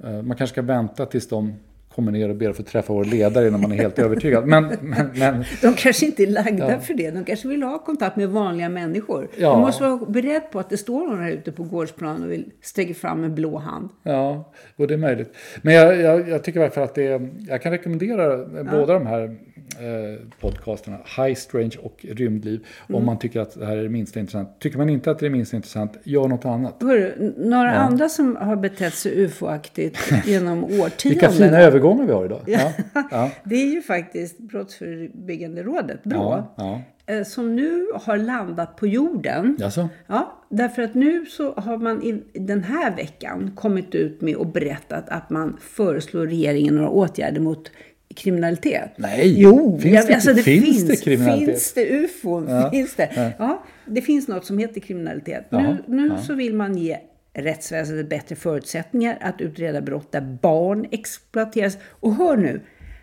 Eh, 0.05 0.23
man 0.23 0.37
kanske 0.37 0.55
ska 0.55 0.63
vänta 0.63 1.07
tills 1.07 1.29
de 1.29 1.55
kommer 1.95 2.13
ner 2.13 2.29
och 2.29 2.37
ber 2.37 2.51
att 2.51 2.57
få 2.57 2.63
träffa 2.63 2.93
vår 2.93 3.05
ledare 3.05 3.49
innan 3.49 3.61
man 3.61 3.73
är 3.73 3.77
helt 3.77 3.99
övertygad. 3.99 4.47
Men, 4.47 4.65
men, 4.81 5.11
men, 5.15 5.45
de 5.63 5.75
kanske 5.75 6.07
inte 6.07 6.23
är 6.23 6.27
lagda 6.27 6.73
ja. 6.73 6.81
för 6.81 6.95
det. 6.95 7.11
De 7.11 7.25
kanske 7.25 7.49
vill 7.49 7.63
ha 7.63 7.79
kontakt 7.79 8.17
med 8.17 8.29
vanliga 8.29 8.69
människor. 8.69 9.29
Ja. 9.37 9.55
Du 9.55 9.61
måste 9.61 9.83
vara 9.83 10.11
beredd 10.11 10.51
på 10.51 10.61
att 10.61 10.71
det 10.71 10.77
står 10.77 11.07
någon 11.07 11.23
här 11.23 11.31
ute 11.31 11.53
på 11.53 11.63
gårdsplan 11.63 12.23
och 12.23 12.33
vill 12.33 12.51
sträcka 12.63 12.95
fram 12.95 13.25
en 13.25 13.35
blå 13.35 13.59
hand. 13.59 13.89
Ja, 14.03 14.53
och 14.77 14.87
det 14.87 14.95
är 14.95 14.99
möjligt. 14.99 15.35
Men 15.63 15.75
jag, 15.75 15.97
jag, 15.97 16.29
jag 16.29 16.45
tycker 16.45 16.61
i 16.61 16.63
alla 16.63 16.73
fall 16.73 16.85
att 16.85 16.95
det 16.95 17.07
är, 17.07 17.31
jag 17.49 17.63
kan 17.63 17.73
rekommendera 17.73 18.25
ja. 18.33 18.65
båda 18.73 18.95
de 18.95 19.07
här 19.07 19.37
eh, 19.79 20.27
podcasterna, 20.41 20.97
High 21.17 21.35
Strange 21.35 21.77
och 21.83 22.07
Rymdliv, 22.09 22.67
mm. 22.89 23.01
om 23.01 23.07
man 23.07 23.19
tycker 23.19 23.41
att 23.41 23.59
det 23.59 23.67
här 23.67 23.77
är 23.77 23.83
det 23.83 23.89
minsta 23.89 24.21
intressant. 24.21 24.49
Tycker 24.59 24.79
man 24.79 24.89
inte 24.89 25.11
att 25.11 25.19
det 25.19 25.27
är 25.27 25.31
det 25.31 25.37
minsta 25.37 25.57
intressant, 25.57 25.93
gör 26.05 26.29
något 26.29 26.45
annat. 26.45 26.77
Hör, 26.81 27.15
några 27.37 27.73
andra 27.73 28.09
som 28.09 28.37
har 28.37 28.57
betett 28.57 28.95
sig 28.95 29.13
ufo-aktigt 29.13 29.99
genom 30.27 30.65
årtionden. 30.65 30.93
Vilka 31.05 31.31
fina 31.31 31.59
övergångar 31.81 32.07
vi 32.07 32.13
har 32.13 32.25
idag. 32.25 32.41
Ja. 32.47 32.73
ja. 33.11 33.31
Det 33.45 33.55
är 33.55 33.67
ju 33.67 33.83
faktiskt 33.83 34.39
Brottsförebyggande 34.39 35.63
rådet, 35.63 36.05
BRÅ. 36.05 36.43
Ja. 36.57 36.81
Eh, 37.07 37.25
som 37.25 37.57
nu 37.57 37.87
har 37.95 38.17
landat 38.17 38.77
på 38.77 38.87
jorden. 38.87 39.57
Jaså? 39.59 39.89
Ja, 40.07 40.43
därför 40.49 40.83
att 40.83 40.95
nu 40.95 41.27
så 41.27 41.53
har 41.53 41.77
man 41.77 42.03
i 42.03 42.23
den 42.33 42.63
här 42.63 42.97
veckan 42.97 43.51
kommit 43.55 43.95
ut 43.95 44.21
med 44.21 44.37
och 44.37 44.47
berättat 44.47 45.09
att 45.09 45.31
man 45.31 45.57
föreslår 45.61 46.27
regeringen 46.27 46.75
några 46.75 46.91
åtgärder 46.91 47.41
mot 47.41 47.71
kriminalitet. 48.17 48.91
Nej! 48.97 49.35
Jo, 49.37 49.79
finns, 49.79 49.95
jag, 49.95 50.07
det, 50.07 50.15
alltså 50.15 50.33
det 50.33 50.43
finns, 50.43 50.65
finns, 50.65 50.89
det 50.89 50.97
kriminalitet? 50.97 51.49
Finns 51.49 51.73
det 51.73 51.87
ufon? 51.87 52.49
Ja. 52.49 52.71
Finns 52.71 52.95
det? 52.95 53.11
Ja. 53.17 53.31
ja. 53.39 53.65
det 53.87 54.03
finns 54.03 54.29
något 54.29 54.47
som 54.47 54.59
heter 54.59 54.81
kriminalitet. 54.81 55.47
Jaha. 55.49 55.77
Nu, 55.87 55.97
nu 55.97 56.09
ja. 56.09 56.23
så 56.23 56.35
vill 56.35 56.55
man 56.55 56.77
ge 56.77 56.97
rättsväsendet 57.43 58.09
bättre 58.09 58.37
förutsättningar 58.37 59.19
att 59.21 59.41
utreda 59.41 59.81
brott 59.81 60.13
där 60.13 60.39
barn 60.43 60.87
exploateras. 60.91 61.79
Och 62.01 62.15
hör 62.15 62.37
nu, 62.37 62.61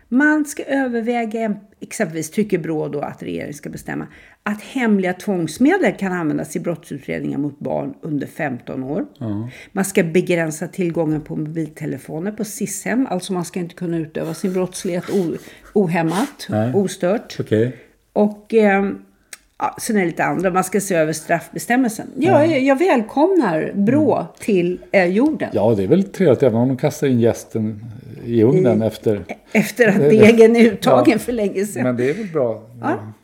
man 0.08 0.44
ska 0.44 0.62
överväga, 0.62 1.56
exempelvis 1.80 2.30
tycker 2.30 2.58
Brå 2.58 2.88
då 2.88 3.00
att 3.00 3.22
regeringen 3.22 3.54
ska 3.54 3.70
bestämma, 3.70 4.06
att 4.42 4.62
hemliga 4.62 5.12
tvångsmedel 5.12 5.92
kan 5.98 6.12
användas 6.12 6.56
i 6.56 6.60
brottsutredningar 6.60 7.38
mot 7.38 7.58
barn 7.58 7.94
under 8.00 8.26
15 8.26 8.82
år. 8.84 9.06
Mm. 9.20 9.46
Man 9.72 9.84
ska 9.84 10.02
begränsa 10.02 10.68
tillgången 10.68 11.20
på 11.20 11.36
mobiltelefoner 11.36 12.32
på 12.32 12.44
SIS-hem, 12.44 13.06
alltså 13.10 13.32
man 13.32 13.44
ska 13.44 13.60
inte 13.60 13.74
kunna 13.74 13.98
utöva 13.98 14.34
sin 14.34 14.52
brottslighet 14.52 15.04
ohämmat, 15.74 16.48
ostört. 16.74 17.40
Okay. 17.40 17.72
Och 18.12 18.54
eh, 18.54 18.90
ja, 19.58 19.76
sen 19.80 19.96
är 19.96 20.00
det 20.00 20.06
lite 20.06 20.24
andra, 20.24 20.50
man 20.50 20.64
ska 20.64 20.80
se 20.80 20.94
över 20.94 21.12
straffbestämmelsen. 21.12 22.10
Ja, 22.16 22.46
jag, 22.46 22.62
jag 22.62 22.78
välkomnar 22.78 23.72
Brå 23.74 24.16
mm. 24.16 24.26
till 24.38 24.80
eh, 24.92 25.04
jorden. 25.04 25.50
Ja, 25.52 25.74
det 25.76 25.82
är 25.82 25.86
väl 25.86 26.04
trevligt 26.04 26.42
även 26.42 26.60
om 26.60 26.68
de 26.68 26.76
kastar 26.76 27.06
in 27.06 27.20
gästen 27.20 27.84
i 28.24 28.42
ugnen 28.42 28.82
I, 28.82 28.86
efter... 28.86 29.24
Efter 29.52 29.88
att 29.88 29.96
degen 30.10 30.56
är 30.56 30.64
uttagen 30.64 31.12
ja, 31.12 31.18
för 31.18 31.32
länge 31.32 31.66
sedan. 31.66 31.82
Men 31.82 31.96
det 31.96 32.10
är 32.10 32.14
väl 32.14 32.26
bra. 32.26 32.70
Ja, 32.80 33.14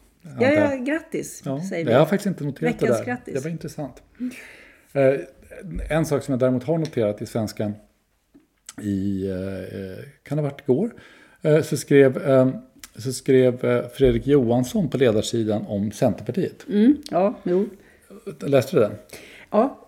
ja, 0.40 0.50
ja 0.50 0.76
grattis 0.76 1.42
ja, 1.44 1.60
säger 1.68 1.84
vi. 1.84 1.92
Jag 1.92 1.98
har 1.98 2.06
faktiskt 2.06 2.26
inte 2.26 2.44
noterat 2.44 2.74
Veckans 2.74 2.98
det 2.98 3.04
där. 3.04 3.04
Grattis. 3.04 3.34
Det 3.34 3.40
var 3.40 3.50
intressant. 3.50 4.02
Mm. 4.94 5.20
en 5.90 6.06
sak 6.06 6.22
som 6.22 6.32
jag 6.32 6.38
däremot 6.38 6.64
har 6.64 6.78
noterat 6.78 7.22
i 7.22 7.26
svenskan 7.26 7.74
i, 8.82 9.28
eh, 9.28 10.04
kan 10.22 10.36
det 10.36 10.42
ha 10.42 10.50
varit 10.50 10.60
igår, 10.60 10.90
eh, 11.42 11.62
så 11.62 11.76
skrev 11.76 12.18
så 12.98 13.12
skrev 13.12 13.64
eh, 13.64 13.88
Fredrik 13.94 14.26
Johansson 14.26 14.88
på 14.88 14.96
ledarsidan 14.98 15.64
om 15.68 15.90
Centerpartiet. 15.92 16.66
Mm, 16.68 16.96
ja, 17.10 17.34
jo. 17.42 17.66
Läste 18.40 18.76
du 18.76 18.80
den? 18.82 18.92
Ja. 19.50 19.80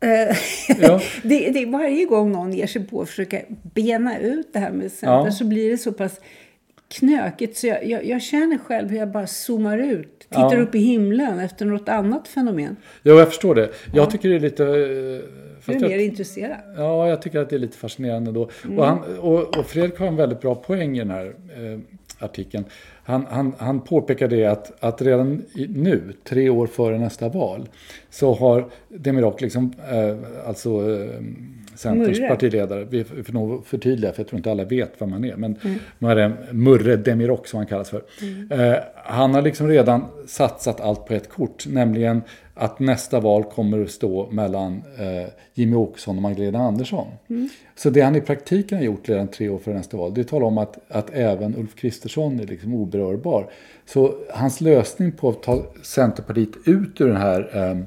Eh, 0.00 0.36
Ja. 0.80 1.00
det, 1.22 1.50
det, 1.50 1.66
varje 1.66 2.04
gång 2.04 2.32
någon 2.32 2.52
ger 2.52 2.66
sig 2.66 2.86
på 2.86 3.00
att 3.02 3.08
försöka 3.08 3.40
bena 3.74 4.18
ut 4.18 4.52
det 4.52 4.58
här 4.58 4.70
med 4.72 4.92
Center 4.92 5.24
Ja. 5.24 5.30
så 5.30 5.44
blir 5.44 5.70
det 5.70 5.78
så 5.78 5.92
pass 5.92 6.20
knökigt 6.88 7.56
så 7.56 7.66
jag, 7.66 7.86
jag, 7.86 8.04
jag 8.06 8.22
känner 8.22 8.58
själv 8.58 8.88
hur 8.90 8.98
jag 8.98 9.08
bara 9.10 9.26
zoomar 9.26 9.78
ut. 9.78 10.18
Tittar 10.20 10.54
Ja. 10.56 10.60
upp 10.62 10.74
i 10.74 10.78
himlen 10.78 11.38
efter 11.38 11.64
något 11.66 11.88
annat 11.88 12.28
fenomen. 12.28 12.76
Jo, 13.02 13.14
jag 13.18 13.28
förstår 13.28 13.54
det. 13.54 13.70
Jag 13.94 14.10
tycker 14.10 14.28
det 14.28 14.34
är 14.34 14.40
lite... 14.40 14.64
eh, 14.64 15.60
fast 15.60 15.68
är 15.76 15.82
jag- 15.82 15.90
mer 15.90 15.98
intresserad. 15.98 16.56
Ja, 16.76 17.08
jag 17.08 17.22
tycker 17.22 17.38
att 17.40 17.50
det 17.50 17.56
är 17.56 17.60
lite 17.60 17.76
fascinerande 17.76 18.32
då. 18.32 18.50
Mm. 18.64 18.78
Och, 18.78 18.86
han, 18.86 19.18
och, 19.18 19.58
och 19.58 19.66
Fredrik 19.66 19.98
har 19.98 20.06
en 20.06 20.16
väldigt 20.16 20.40
bra 20.40 20.54
poäng 20.54 20.96
i 20.96 20.98
den 20.98 21.10
här 21.10 21.26
eh, 21.26 21.78
artikeln. 22.18 22.64
Han, 23.04 23.26
han, 23.30 23.52
han 23.58 23.80
påpekar 23.80 24.28
det 24.28 24.44
att, 24.46 24.72
att 24.84 25.02
redan 25.02 25.42
nu, 25.68 26.02
tre 26.24 26.48
år 26.50 26.66
före 26.66 26.98
nästa 26.98 27.28
val, 27.28 27.68
så 28.10 28.34
har 28.34 28.66
Demirok, 28.88 29.40
liksom, 29.40 29.72
eh, 29.90 30.16
alltså 30.48 30.68
eh, 30.70 31.10
Centerns 31.74 32.18
Murre. 32.18 32.28
partiledare, 32.28 32.84
vi 32.90 33.04
får 33.04 33.32
nog 33.32 33.66
förtydliga 33.66 34.12
för 34.12 34.20
jag 34.20 34.28
tror 34.28 34.36
inte 34.36 34.50
alla 34.50 34.64
vet 34.64 34.92
vad 34.98 35.08
man 35.08 35.24
är, 35.24 35.36
men 35.36 35.56
Mm. 35.64 35.78
man 35.98 36.10
är 36.10 36.16
det 36.16 36.32
Murre 36.52 36.96
Demirok 36.96 37.46
som 37.46 37.56
han 37.56 37.66
kallas 37.66 37.90
för. 37.90 38.02
Eh, 38.50 38.76
han 38.94 39.34
har 39.34 39.42
liksom 39.42 39.68
redan 39.68 40.04
satsat 40.26 40.80
allt 40.80 41.06
på 41.06 41.14
ett 41.14 41.28
kort, 41.28 41.66
nämligen 41.66 42.22
att 42.58 42.78
nästa 42.78 43.20
val 43.20 43.44
kommer 43.44 43.82
att 43.82 43.90
stå 43.90 44.30
mellan 44.30 44.82
eh, 44.98 45.28
Jimmy 45.54 45.76
Åkesson 45.76 46.16
och 46.16 46.22
Magdalena 46.22 46.58
Andersson. 46.58 47.06
Så 47.76 47.90
det 47.90 48.00
han 48.00 48.16
i 48.16 48.20
praktiken 48.20 48.78
har 48.78 48.84
gjort 48.84 49.08
redan 49.08 49.28
tre 49.28 49.48
år 49.48 49.58
före 49.58 49.74
nästa 49.74 49.96
val, 49.96 50.14
det 50.14 50.24
talar 50.24 50.46
om 50.46 50.58
att, 50.58 50.78
att 50.88 51.10
även 51.10 51.56
Ulf 51.56 51.74
Kristersson 51.74 52.40
är 52.40 52.46
liksom 52.46 52.74
oberörbar. 52.74 53.50
Så 53.86 54.14
hans 54.30 54.60
lösning 54.60 55.12
på 55.12 55.28
att 55.28 55.42
ta 55.42 55.62
Centerpartiet 55.82 56.48
ut 56.64 57.00
ur 57.00 57.08
den 57.08 57.16
här 57.16 57.50
eh, 57.54 57.78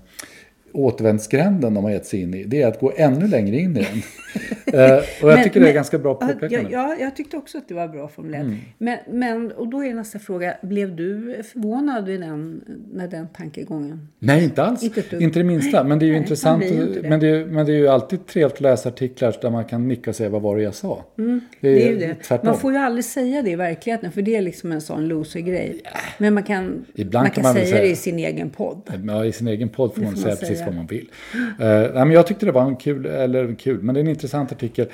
återvändsgränden 0.74 1.74
de 1.74 1.84
har 1.84 1.92
gett 1.92 2.06
sig 2.06 2.22
in 2.22 2.34
i, 2.34 2.44
det 2.44 2.62
är 2.62 2.68
att 2.68 2.80
gå 2.80 2.92
ännu 2.96 3.28
längre 3.28 3.58
in 3.58 3.78
i 3.78 3.80
den. 3.84 3.86
eh, 4.74 4.98
och 4.98 5.30
jag 5.30 5.36
Men- 5.36 5.44
tycker 5.44 5.60
det 5.60 5.66
är 5.66 5.68
men- 5.68 5.74
ganska 5.76 5.98
bra 5.98 6.14
påpekande. 6.16 6.70
Ja, 6.72 6.96
jag 7.00 7.16
tyckte 7.16 7.38
också 7.38 7.58
att 7.58 7.68
det 7.68 7.74
var 7.74 7.88
bra 7.88 8.08
formulerat. 8.08 8.46
Mm. 8.46 8.58
Men, 8.78 8.98
men, 9.12 9.52
och 9.52 9.68
då 9.68 9.84
är 9.86 9.94
nästa 9.94 10.20
fråga, 10.20 10.54
blev 10.62 10.96
du 10.96 11.42
förvånad 11.54 12.06
vid 12.06 12.22
den, 12.22 12.62
när 12.94 13.08
den 13.08 13.28
tankegången? 13.28 14.08
Nej, 14.20 14.44
inte 14.44 14.64
alls. 14.64 14.84
Inte 14.84 15.04
Inte, 15.20 15.40
det 15.40 15.44
minsta. 15.44 15.84
Men 15.84 16.00
det 16.00 16.06
är 16.06 16.08
ju 16.08 16.14
Nej, 16.14 16.22
intressant. 16.22 16.64
man 16.64 16.94
det. 17.02 17.10
Men 17.10 17.20
det, 17.20 17.28
är, 17.30 17.46
men 17.46 17.66
det 17.66 17.72
är 17.72 17.78
ju 17.78 17.88
alltid 17.88 18.26
trevligt 18.28 18.54
att 18.56 18.62
läsa 18.62 18.90
artiklar 18.90 19.36
där 19.42 19.50
man 19.50 19.66
kan 19.66 19.88
nicka 19.88 20.10
och 20.10 20.16
säga 20.16 20.30
vad 20.30 20.42
var 20.42 20.58
det 20.58 20.64
jag 20.64 20.76
sa. 20.76 21.06
det, 21.16 21.22
Mm, 21.22 21.42
Det 21.62 21.88
är 21.88 21.92
ju 21.92 21.98
det. 21.98 22.16
tvärtom. 22.16 22.48
Man 22.48 22.58
får 22.60 22.72
ju 22.72 22.78
aldrig 22.78 23.06
säga 23.06 23.42
det 23.42 23.50
i 23.52 23.56
verkligheten, 23.56 24.12
för 24.12 24.22
det 24.22 24.36
är 24.36 24.42
liksom 24.42 24.72
en 24.72 24.82
sån 24.82 25.08
loser-grej. 25.08 25.82
Men 26.18 26.34
man 26.34 26.44
kan, 26.44 26.86
Ibland 26.96 27.24
man 27.24 27.32
kan 27.32 27.36
kan, 27.36 27.44
man 27.44 27.54
säga 27.54 27.66
säga- 27.66 27.82
det 27.82 27.88
i 27.90 27.96
sin 27.96 28.20
egen 28.20 28.50
podd. 28.50 28.82
Ja, 29.08 29.26
I 29.26 29.32
sin 29.32 29.48
egen 29.48 29.70
podd 29.70 29.94
får 29.96 30.02
man 30.02 30.12
får 30.12 30.18
säga 30.18 30.30
man 30.30 30.40
precis 30.62 30.66
vad 30.66 30.76
man 30.76 30.88
vill. 30.88 31.10
Uh, 31.36 32.06
men 32.06 32.12
jag 32.12 32.28
tyckte 32.28 32.46
det 32.46 32.52
var 32.52 32.66
en 32.66 32.76
kul, 32.76 33.06
eller 33.06 33.56
kul, 33.56 33.82
men 33.82 33.96
det 33.96 34.00
är 34.00 34.02
en 34.02 34.08
intressant 34.08 34.52
artikel. 34.52 34.88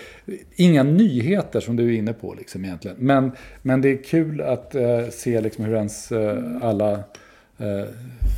Inga 0.56 0.84
nyheter 0.84 1.60
som 1.60 1.76
du 1.76 1.94
är 1.94 1.98
inne 1.98 2.14
på 2.14 2.34
liksom 2.34 2.66
egentligen. 2.66 2.98
Men, 3.00 3.32
men 3.62 3.82
det 3.82 3.90
är 3.90 4.04
kul 4.04 4.42
att 4.42 4.76
eh, 4.76 5.08
se 5.12 5.42
liksom 5.42 5.66
hur 5.66 5.76
ens 5.76 6.12
eh, 6.12 6.44
alla 6.62 7.04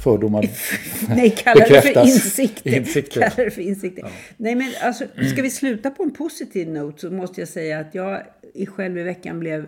fördomar 0.03 0.49
Nej, 1.15 1.29
kalla 1.29 1.65
det 1.69 1.81
för 1.81 2.03
insikter. 2.03 2.75
Insikter. 2.75 3.21
Kalla 3.21 3.43
det 3.43 3.51
för 3.51 3.61
insikter. 3.61 4.11
Nej, 4.37 4.55
men 4.55 4.71
alltså, 4.81 5.05
ska 5.33 5.41
vi 5.41 5.49
sluta 5.49 5.89
på 5.89 6.03
en 6.03 6.11
positiv 6.11 6.69
not 6.69 6.99
så 6.99 7.11
måste 7.11 7.41
jag 7.41 7.47
säga 7.47 7.79
att 7.79 7.95
jag 7.95 8.21
i 8.53 8.65
själv 8.65 8.97
i 8.97 9.03
veckan 9.03 9.39
blev 9.39 9.67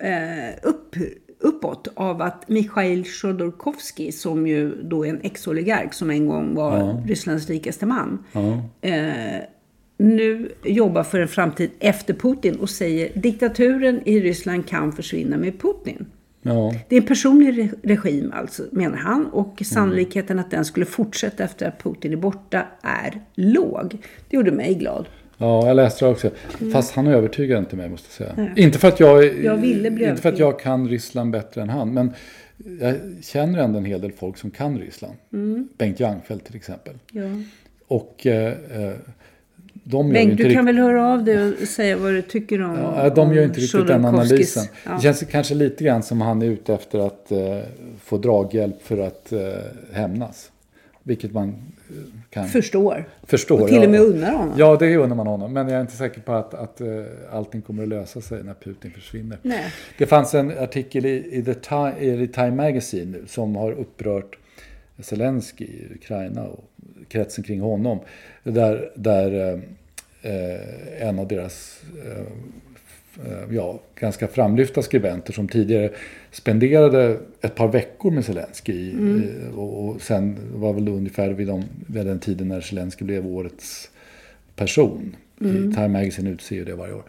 eh, 0.00 0.54
upp, 0.62 0.96
uppåt 1.40 1.88
av 1.94 2.22
att 2.22 2.48
Mikhail 2.48 3.04
Chodorkovsky, 3.04 4.12
som 4.12 4.46
ju 4.46 4.82
då 4.82 5.06
är 5.06 5.10
en 5.10 5.20
ex-oligark 5.22 5.94
som 5.94 6.10
en 6.10 6.26
gång 6.26 6.54
var 6.54 7.02
Rysslands 7.06 7.48
rikaste 7.48 7.86
man, 7.86 8.24
eh, 8.80 8.92
nu 9.98 10.52
jobbar 10.64 11.02
för 11.02 11.20
en 11.20 11.28
framtid 11.28 11.70
efter 11.78 12.14
Putin 12.14 12.56
och 12.56 12.70
säger 12.70 13.20
diktaturen 13.20 14.00
i 14.04 14.20
Ryssland 14.20 14.66
kan 14.66 14.92
försvinna 14.92 15.36
med 15.36 15.60
Putin. 15.60 16.06
Ja. 16.42 16.74
Det 16.88 16.96
är 16.96 17.00
en 17.00 17.06
personlig 17.06 17.52
re- 17.52 17.74
regim, 17.82 18.32
alltså, 18.34 18.62
menar 18.72 18.96
han. 18.96 19.26
Och 19.26 19.62
sannolikheten 19.64 20.38
att 20.38 20.50
den 20.50 20.64
skulle 20.64 20.86
fortsätta 20.86 21.44
efter 21.44 21.68
att 21.68 21.82
Putin 21.82 22.12
är 22.12 22.16
borta 22.16 22.66
är 22.82 23.20
låg. 23.34 23.98
Det 24.28 24.36
gjorde 24.36 24.52
mig 24.52 24.74
glad. 24.74 25.06
Ja, 25.40 25.66
jag 25.66 25.76
läste 25.76 26.04
det 26.04 26.10
också. 26.10 26.30
Fast 26.72 26.94
han 26.94 27.06
övertygar 27.06 27.58
inte 27.58 27.76
mig 27.76 27.88
måste 27.88 28.24
jag 28.24 28.34
säga. 28.34 28.50
Inte 28.56 28.78
för 28.78 28.88
att 28.88 29.00
jag, 29.00 29.24
Mm. 29.24 29.44
Jag 29.44 29.64
inte 30.08 30.22
för 30.22 30.28
att 30.28 30.38
jag 30.38 30.60
kan 30.60 30.88
Ryssland 30.88 31.30
bättre 31.30 31.62
än 31.62 31.68
han. 31.68 31.94
Men 31.94 32.12
jag 32.80 32.94
känner 33.22 33.58
ändå 33.58 33.78
en 33.78 33.84
hel 33.84 34.00
del 34.00 34.12
folk 34.12 34.36
som 34.36 34.50
kan 34.50 34.78
Ryssland. 34.78 35.14
Mm. 35.32 35.68
Bengt 35.78 36.00
Jangfeldt 36.00 36.46
till 36.46 36.56
exempel. 36.56 36.94
Ja. 37.12 37.22
Och 37.86 38.26
eh, 38.26 38.46
eh, 38.46 38.92
de 39.72 40.12
Bengt, 40.12 40.36
du 40.36 40.54
kan 40.54 40.66
väl 40.66 40.78
höra 40.78 41.12
av 41.12 41.24
dig 41.24 41.48
och 41.48 41.68
säga 41.68 41.96
vad 41.96 42.12
du 42.12 42.22
tycker 42.22 42.62
om 42.62 42.74
Ja, 42.74 43.10
de 43.10 43.34
gör 43.34 43.44
inte 43.44 43.60
riktigt 43.60 43.86
den 43.86 44.04
analysen. 44.04 44.64
Ja. 44.84 44.94
Det 44.94 45.02
känns 45.02 45.24
kanske 45.30 45.54
lite 45.54 45.84
grann 45.84 46.02
som 46.02 46.20
han 46.20 46.42
är 46.42 46.46
ute 46.46 46.74
efter 46.74 47.06
att 47.06 47.32
eh, 47.32 47.58
få 48.04 48.18
draghjälp 48.18 48.82
för 48.82 48.98
att 48.98 49.32
eh, 49.32 49.40
hämnas. 49.92 50.50
Vilket 51.02 51.32
man 51.32 51.48
eh, 51.48 51.94
kan 52.30 52.48
Förstår. 52.48 53.04
förstå. 53.22 53.60
Och 53.60 53.68
till 53.68 53.76
ja. 53.76 53.84
och 53.84 53.90
med 53.90 54.00
unnar 54.00 54.32
honom. 54.32 54.54
Ja, 54.58 54.76
det 54.76 54.96
unnar 54.96 55.16
man 55.16 55.26
honom. 55.26 55.52
Men 55.52 55.68
jag 55.68 55.76
är 55.76 55.80
inte 55.80 55.96
säker 55.96 56.20
på 56.20 56.32
att, 56.32 56.54
att 56.54 56.80
eh, 56.80 56.88
allting 57.30 57.62
kommer 57.62 57.82
att 57.82 57.88
lösa 57.88 58.20
sig 58.20 58.44
när 58.44 58.54
Putin 58.54 58.90
försvinner. 58.90 59.38
Nej. 59.42 59.72
Det 59.98 60.06
fanns 60.06 60.34
en 60.34 60.58
artikel 60.58 61.06
i, 61.06 61.36
i, 61.36 61.42
The 61.42 61.54
Time, 61.54 62.22
i 62.22 62.28
Time 62.28 62.50
Magazine 62.50 63.18
nu 63.18 63.26
som 63.26 63.56
har 63.56 63.72
upprört 63.72 64.38
Zelensky 64.98 65.64
i 65.64 65.94
Ukraina 65.94 66.42
och 66.42 66.64
kretsen 67.08 67.44
kring 67.44 67.60
honom. 67.60 67.98
Där, 68.42 68.92
där 68.94 69.52
eh, 70.22 71.08
en 71.08 71.18
av 71.18 71.28
deras 71.28 71.82
eh, 72.06 72.26
ja, 73.50 73.80
ganska 74.00 74.28
framlyfta 74.28 74.82
skribenter 74.82 75.32
som 75.32 75.48
tidigare 75.48 75.90
spenderade 76.30 77.18
ett 77.40 77.54
par 77.54 77.68
veckor 77.68 78.10
med 78.10 78.24
Zelensky. 78.24 78.92
eh, 79.50 79.58
Och, 79.58 79.88
och 79.88 80.00
sen 80.02 80.36
var 80.54 80.72
väl 80.72 80.88
ungefär 80.88 81.30
vid, 81.30 81.46
de, 81.46 81.64
vid 81.86 82.06
den 82.06 82.18
tiden 82.18 82.48
när 82.48 82.60
Zelensky 82.60 83.04
blev 83.04 83.26
årets 83.26 83.90
person. 84.56 85.16
I 85.40 85.74
Time 85.74 85.88
Magazine 85.88 86.30
utser 86.30 86.56
ju 86.56 86.64
det 86.64 86.74
varje 86.74 86.94
år. 86.94 87.02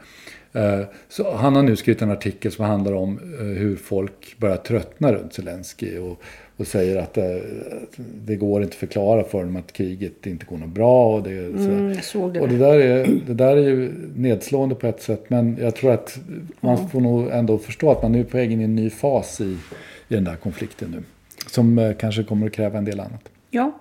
Eh, 0.54 0.82
Så 1.10 1.36
han 1.36 1.56
har 1.56 1.64
nu 1.64 1.76
skrivit 1.76 2.02
en 2.02 2.12
artikel 2.12 2.52
som 2.52 2.66
handlar 2.66 2.94
om 2.94 3.20
eh, 3.40 3.46
hur 3.46 3.76
folk 3.76 4.36
börjar 4.38 4.58
tröttna 4.58 5.14
runt 5.14 5.34
Zelensky 5.34 5.98
och, 5.98 6.22
och 6.62 6.68
säger 6.68 6.98
att 6.98 7.18
eh, 7.18 7.24
det 8.26 8.36
går 8.36 8.64
inte 8.64 8.78
förklara 8.78 9.24
för 9.24 9.44
dem 9.44 9.56
att 9.56 9.74
kriget 9.74 10.26
inte 10.26 10.46
går 10.46 10.58
något 10.58 10.70
bra. 10.70 11.16
Och 11.16 11.24
det. 11.24 11.32
Mm, 11.32 11.94
det 12.34 12.42
och 12.42 12.50
det 12.50 12.58
där. 12.58 12.80
är, 12.80 13.08
det 13.28 13.34
där 13.34 13.58
är 13.58 13.70
ju 13.70 13.94
nedslående 14.16 14.76
på 14.76 14.88
ett 14.88 15.02
sätt 15.02 15.24
men 15.28 15.58
jag 15.62 15.76
tror 15.76 15.92
att 15.92 16.20
man 16.60 16.90
får 16.90 17.02
nog 17.02 17.28
ändå 17.32 17.58
förstå 17.58 17.92
att 17.92 18.02
man 18.02 18.16
är 18.16 18.24
på 18.24 18.38
väg 18.38 18.52
in 18.52 18.62
i 18.62 18.64
en 18.64 18.76
ny 18.76 18.90
fas 18.90 19.42
i, 19.42 19.58
i 20.08 20.14
den 20.16 20.24
där 20.24 20.36
konflikten 20.36 20.92
nu. 20.92 21.04
Som 21.48 21.80
eh, 21.80 21.94
kanske 21.94 22.24
kommer 22.24 22.48
att 22.48 22.54
kräva 22.54 22.78
en 22.78 22.86
del 22.86 23.00
annat. 23.00 23.30
Ja, 23.50 23.72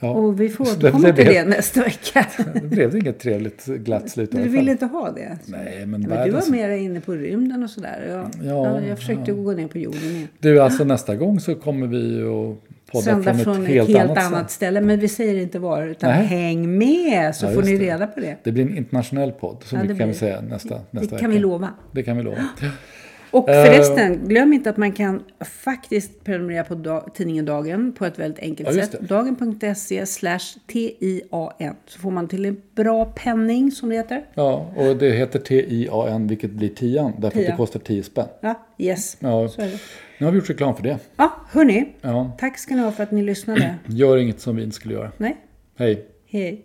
Ja. 0.00 0.10
och 0.10 0.40
vi 0.40 0.48
får 0.48 0.64
Så 0.64 0.76
återkomma 0.76 1.12
till 1.12 1.26
det 1.26 1.44
nästa 1.44 1.82
vecka. 1.82 2.26
det 2.54 2.60
blev 2.60 2.96
inget 2.96 3.18
trevligt 3.18 3.64
glatt 3.66 4.10
slut 4.10 4.30
Du 4.32 4.38
fall. 4.38 4.48
vill 4.48 4.68
inte 4.68 4.86
ha 4.86 5.10
det? 5.10 5.38
Nej, 5.46 5.86
men 5.86 6.00
men 6.00 6.24
du 6.24 6.30
var 6.30 6.50
mer 6.50 6.68
inne 6.70 7.00
på 7.00 7.12
rymden 7.12 7.62
och 7.62 7.70
sådär. 7.70 8.06
Jag, 8.08 8.46
Ja, 8.48 8.66
ja, 8.66 8.80
jag 8.80 8.98
försökte 8.98 9.32
gå 9.32 9.52
ner 9.52 9.68
på 9.68 9.78
jorden 9.78 10.02
igen. 10.02 10.28
Du, 10.38 10.60
alltså 10.60 10.84
nästa 10.84 11.16
gång 11.16 11.40
så 11.40 11.54
kommer 11.54 11.86
vi 11.86 12.22
att 12.22 12.92
podda 12.92 13.04
Sända 13.04 13.34
från, 13.34 13.44
från 13.44 13.62
ett 13.66 13.70
helt, 13.70 13.96
annat, 13.96 14.18
annat 14.18 14.50
ställe. 14.50 14.80
Men 14.80 15.00
vi 15.00 15.08
säger 15.08 15.42
inte 15.42 15.58
var, 15.58 15.86
utan 15.86 16.10
Nej. 16.10 16.26
häng 16.26 16.78
med 16.78 17.36
så 17.36 17.46
Ja, 17.46 17.50
får 17.52 17.62
ni 17.62 17.76
reda 17.76 18.06
på 18.06 18.20
det. 18.20 18.36
Det 18.44 18.52
blir 18.52 18.64
en 18.66 18.76
internationell 18.76 19.32
podd, 19.32 19.56
så 19.64 19.76
Ja, 19.76 19.78
det 19.82 19.82
mycket 19.88 19.98
kan 19.98 20.08
vi 20.08 20.12
blir 20.12 20.18
säga 20.18 20.40
nästa, 20.40 20.80
nästa 20.90 21.14
Det 21.14 21.20
kan 21.20 21.30
vi 21.30 21.36
vecka. 21.36 21.46
lova. 21.48 21.68
Det 21.92 22.02
kan 22.02 22.16
vi 22.16 22.22
lova. 22.22 22.36
Och 23.30 23.48
Eh, 23.48 23.64
förresten, 23.64 24.28
glöm 24.28 24.52
inte 24.52 24.70
att 24.70 24.76
man 24.76 24.92
kan 24.92 25.22
faktiskt 25.40 26.24
prenumerera 26.24 26.64
på 26.64 26.74
dag, 26.74 27.10
tidningen 27.14 27.44
Dagen 27.44 27.92
på 27.92 28.04
ett 28.04 28.18
väldigt 28.18 28.38
enkelt 28.42 28.68
Ja, 28.76 28.82
sätt. 28.86 29.00
Dagen.se 29.00 30.06
slash 30.06 30.38
TIAN. 30.66 31.74
Så 31.86 31.98
får 32.00 32.10
man 32.10 32.28
till 32.28 32.44
en 32.44 32.62
bra 32.74 33.04
penning 33.04 33.70
som 33.70 33.88
det 33.88 33.94
heter. 33.94 34.24
Ja, 34.34 34.72
och 34.76 34.96
det 34.96 35.10
heter 35.10 35.38
TIAN, 35.38 36.26
vilket 36.26 36.50
blir 36.50 36.68
tian, 36.68 37.12
därför 37.18 37.26
att 37.26 37.32
Tia. 37.44 37.50
det 37.50 37.56
kostar 37.56 37.80
10 37.80 38.02
spänn. 38.02 38.26
Ja, 38.40 38.66
yes. 38.78 39.16
Ja, 39.20 39.48
Så 39.48 39.60
är 39.62 39.66
det. 39.66 39.78
nu 40.18 40.26
har 40.26 40.32
vi 40.32 40.38
gjort 40.38 40.50
reklam 40.50 40.76
för 40.76 40.82
det. 40.82 40.98
Ja, 41.16 41.32
hörni. 41.50 41.88
Ja. 42.00 42.32
Tack 42.38 42.58
ska 42.58 42.74
ni 42.74 42.82
ha 42.82 42.92
för 42.92 43.02
att 43.02 43.10
ni 43.12 43.22
lyssnade. 43.22 43.74
Gör 43.86 44.16
inget 44.16 44.40
som 44.40 44.56
vi 44.56 44.62
inte 44.62 44.76
skulle 44.76 44.94
göra. 44.94 45.12
Nej, 45.16 45.36
Hej. 45.78 46.06
hej. 46.30 46.64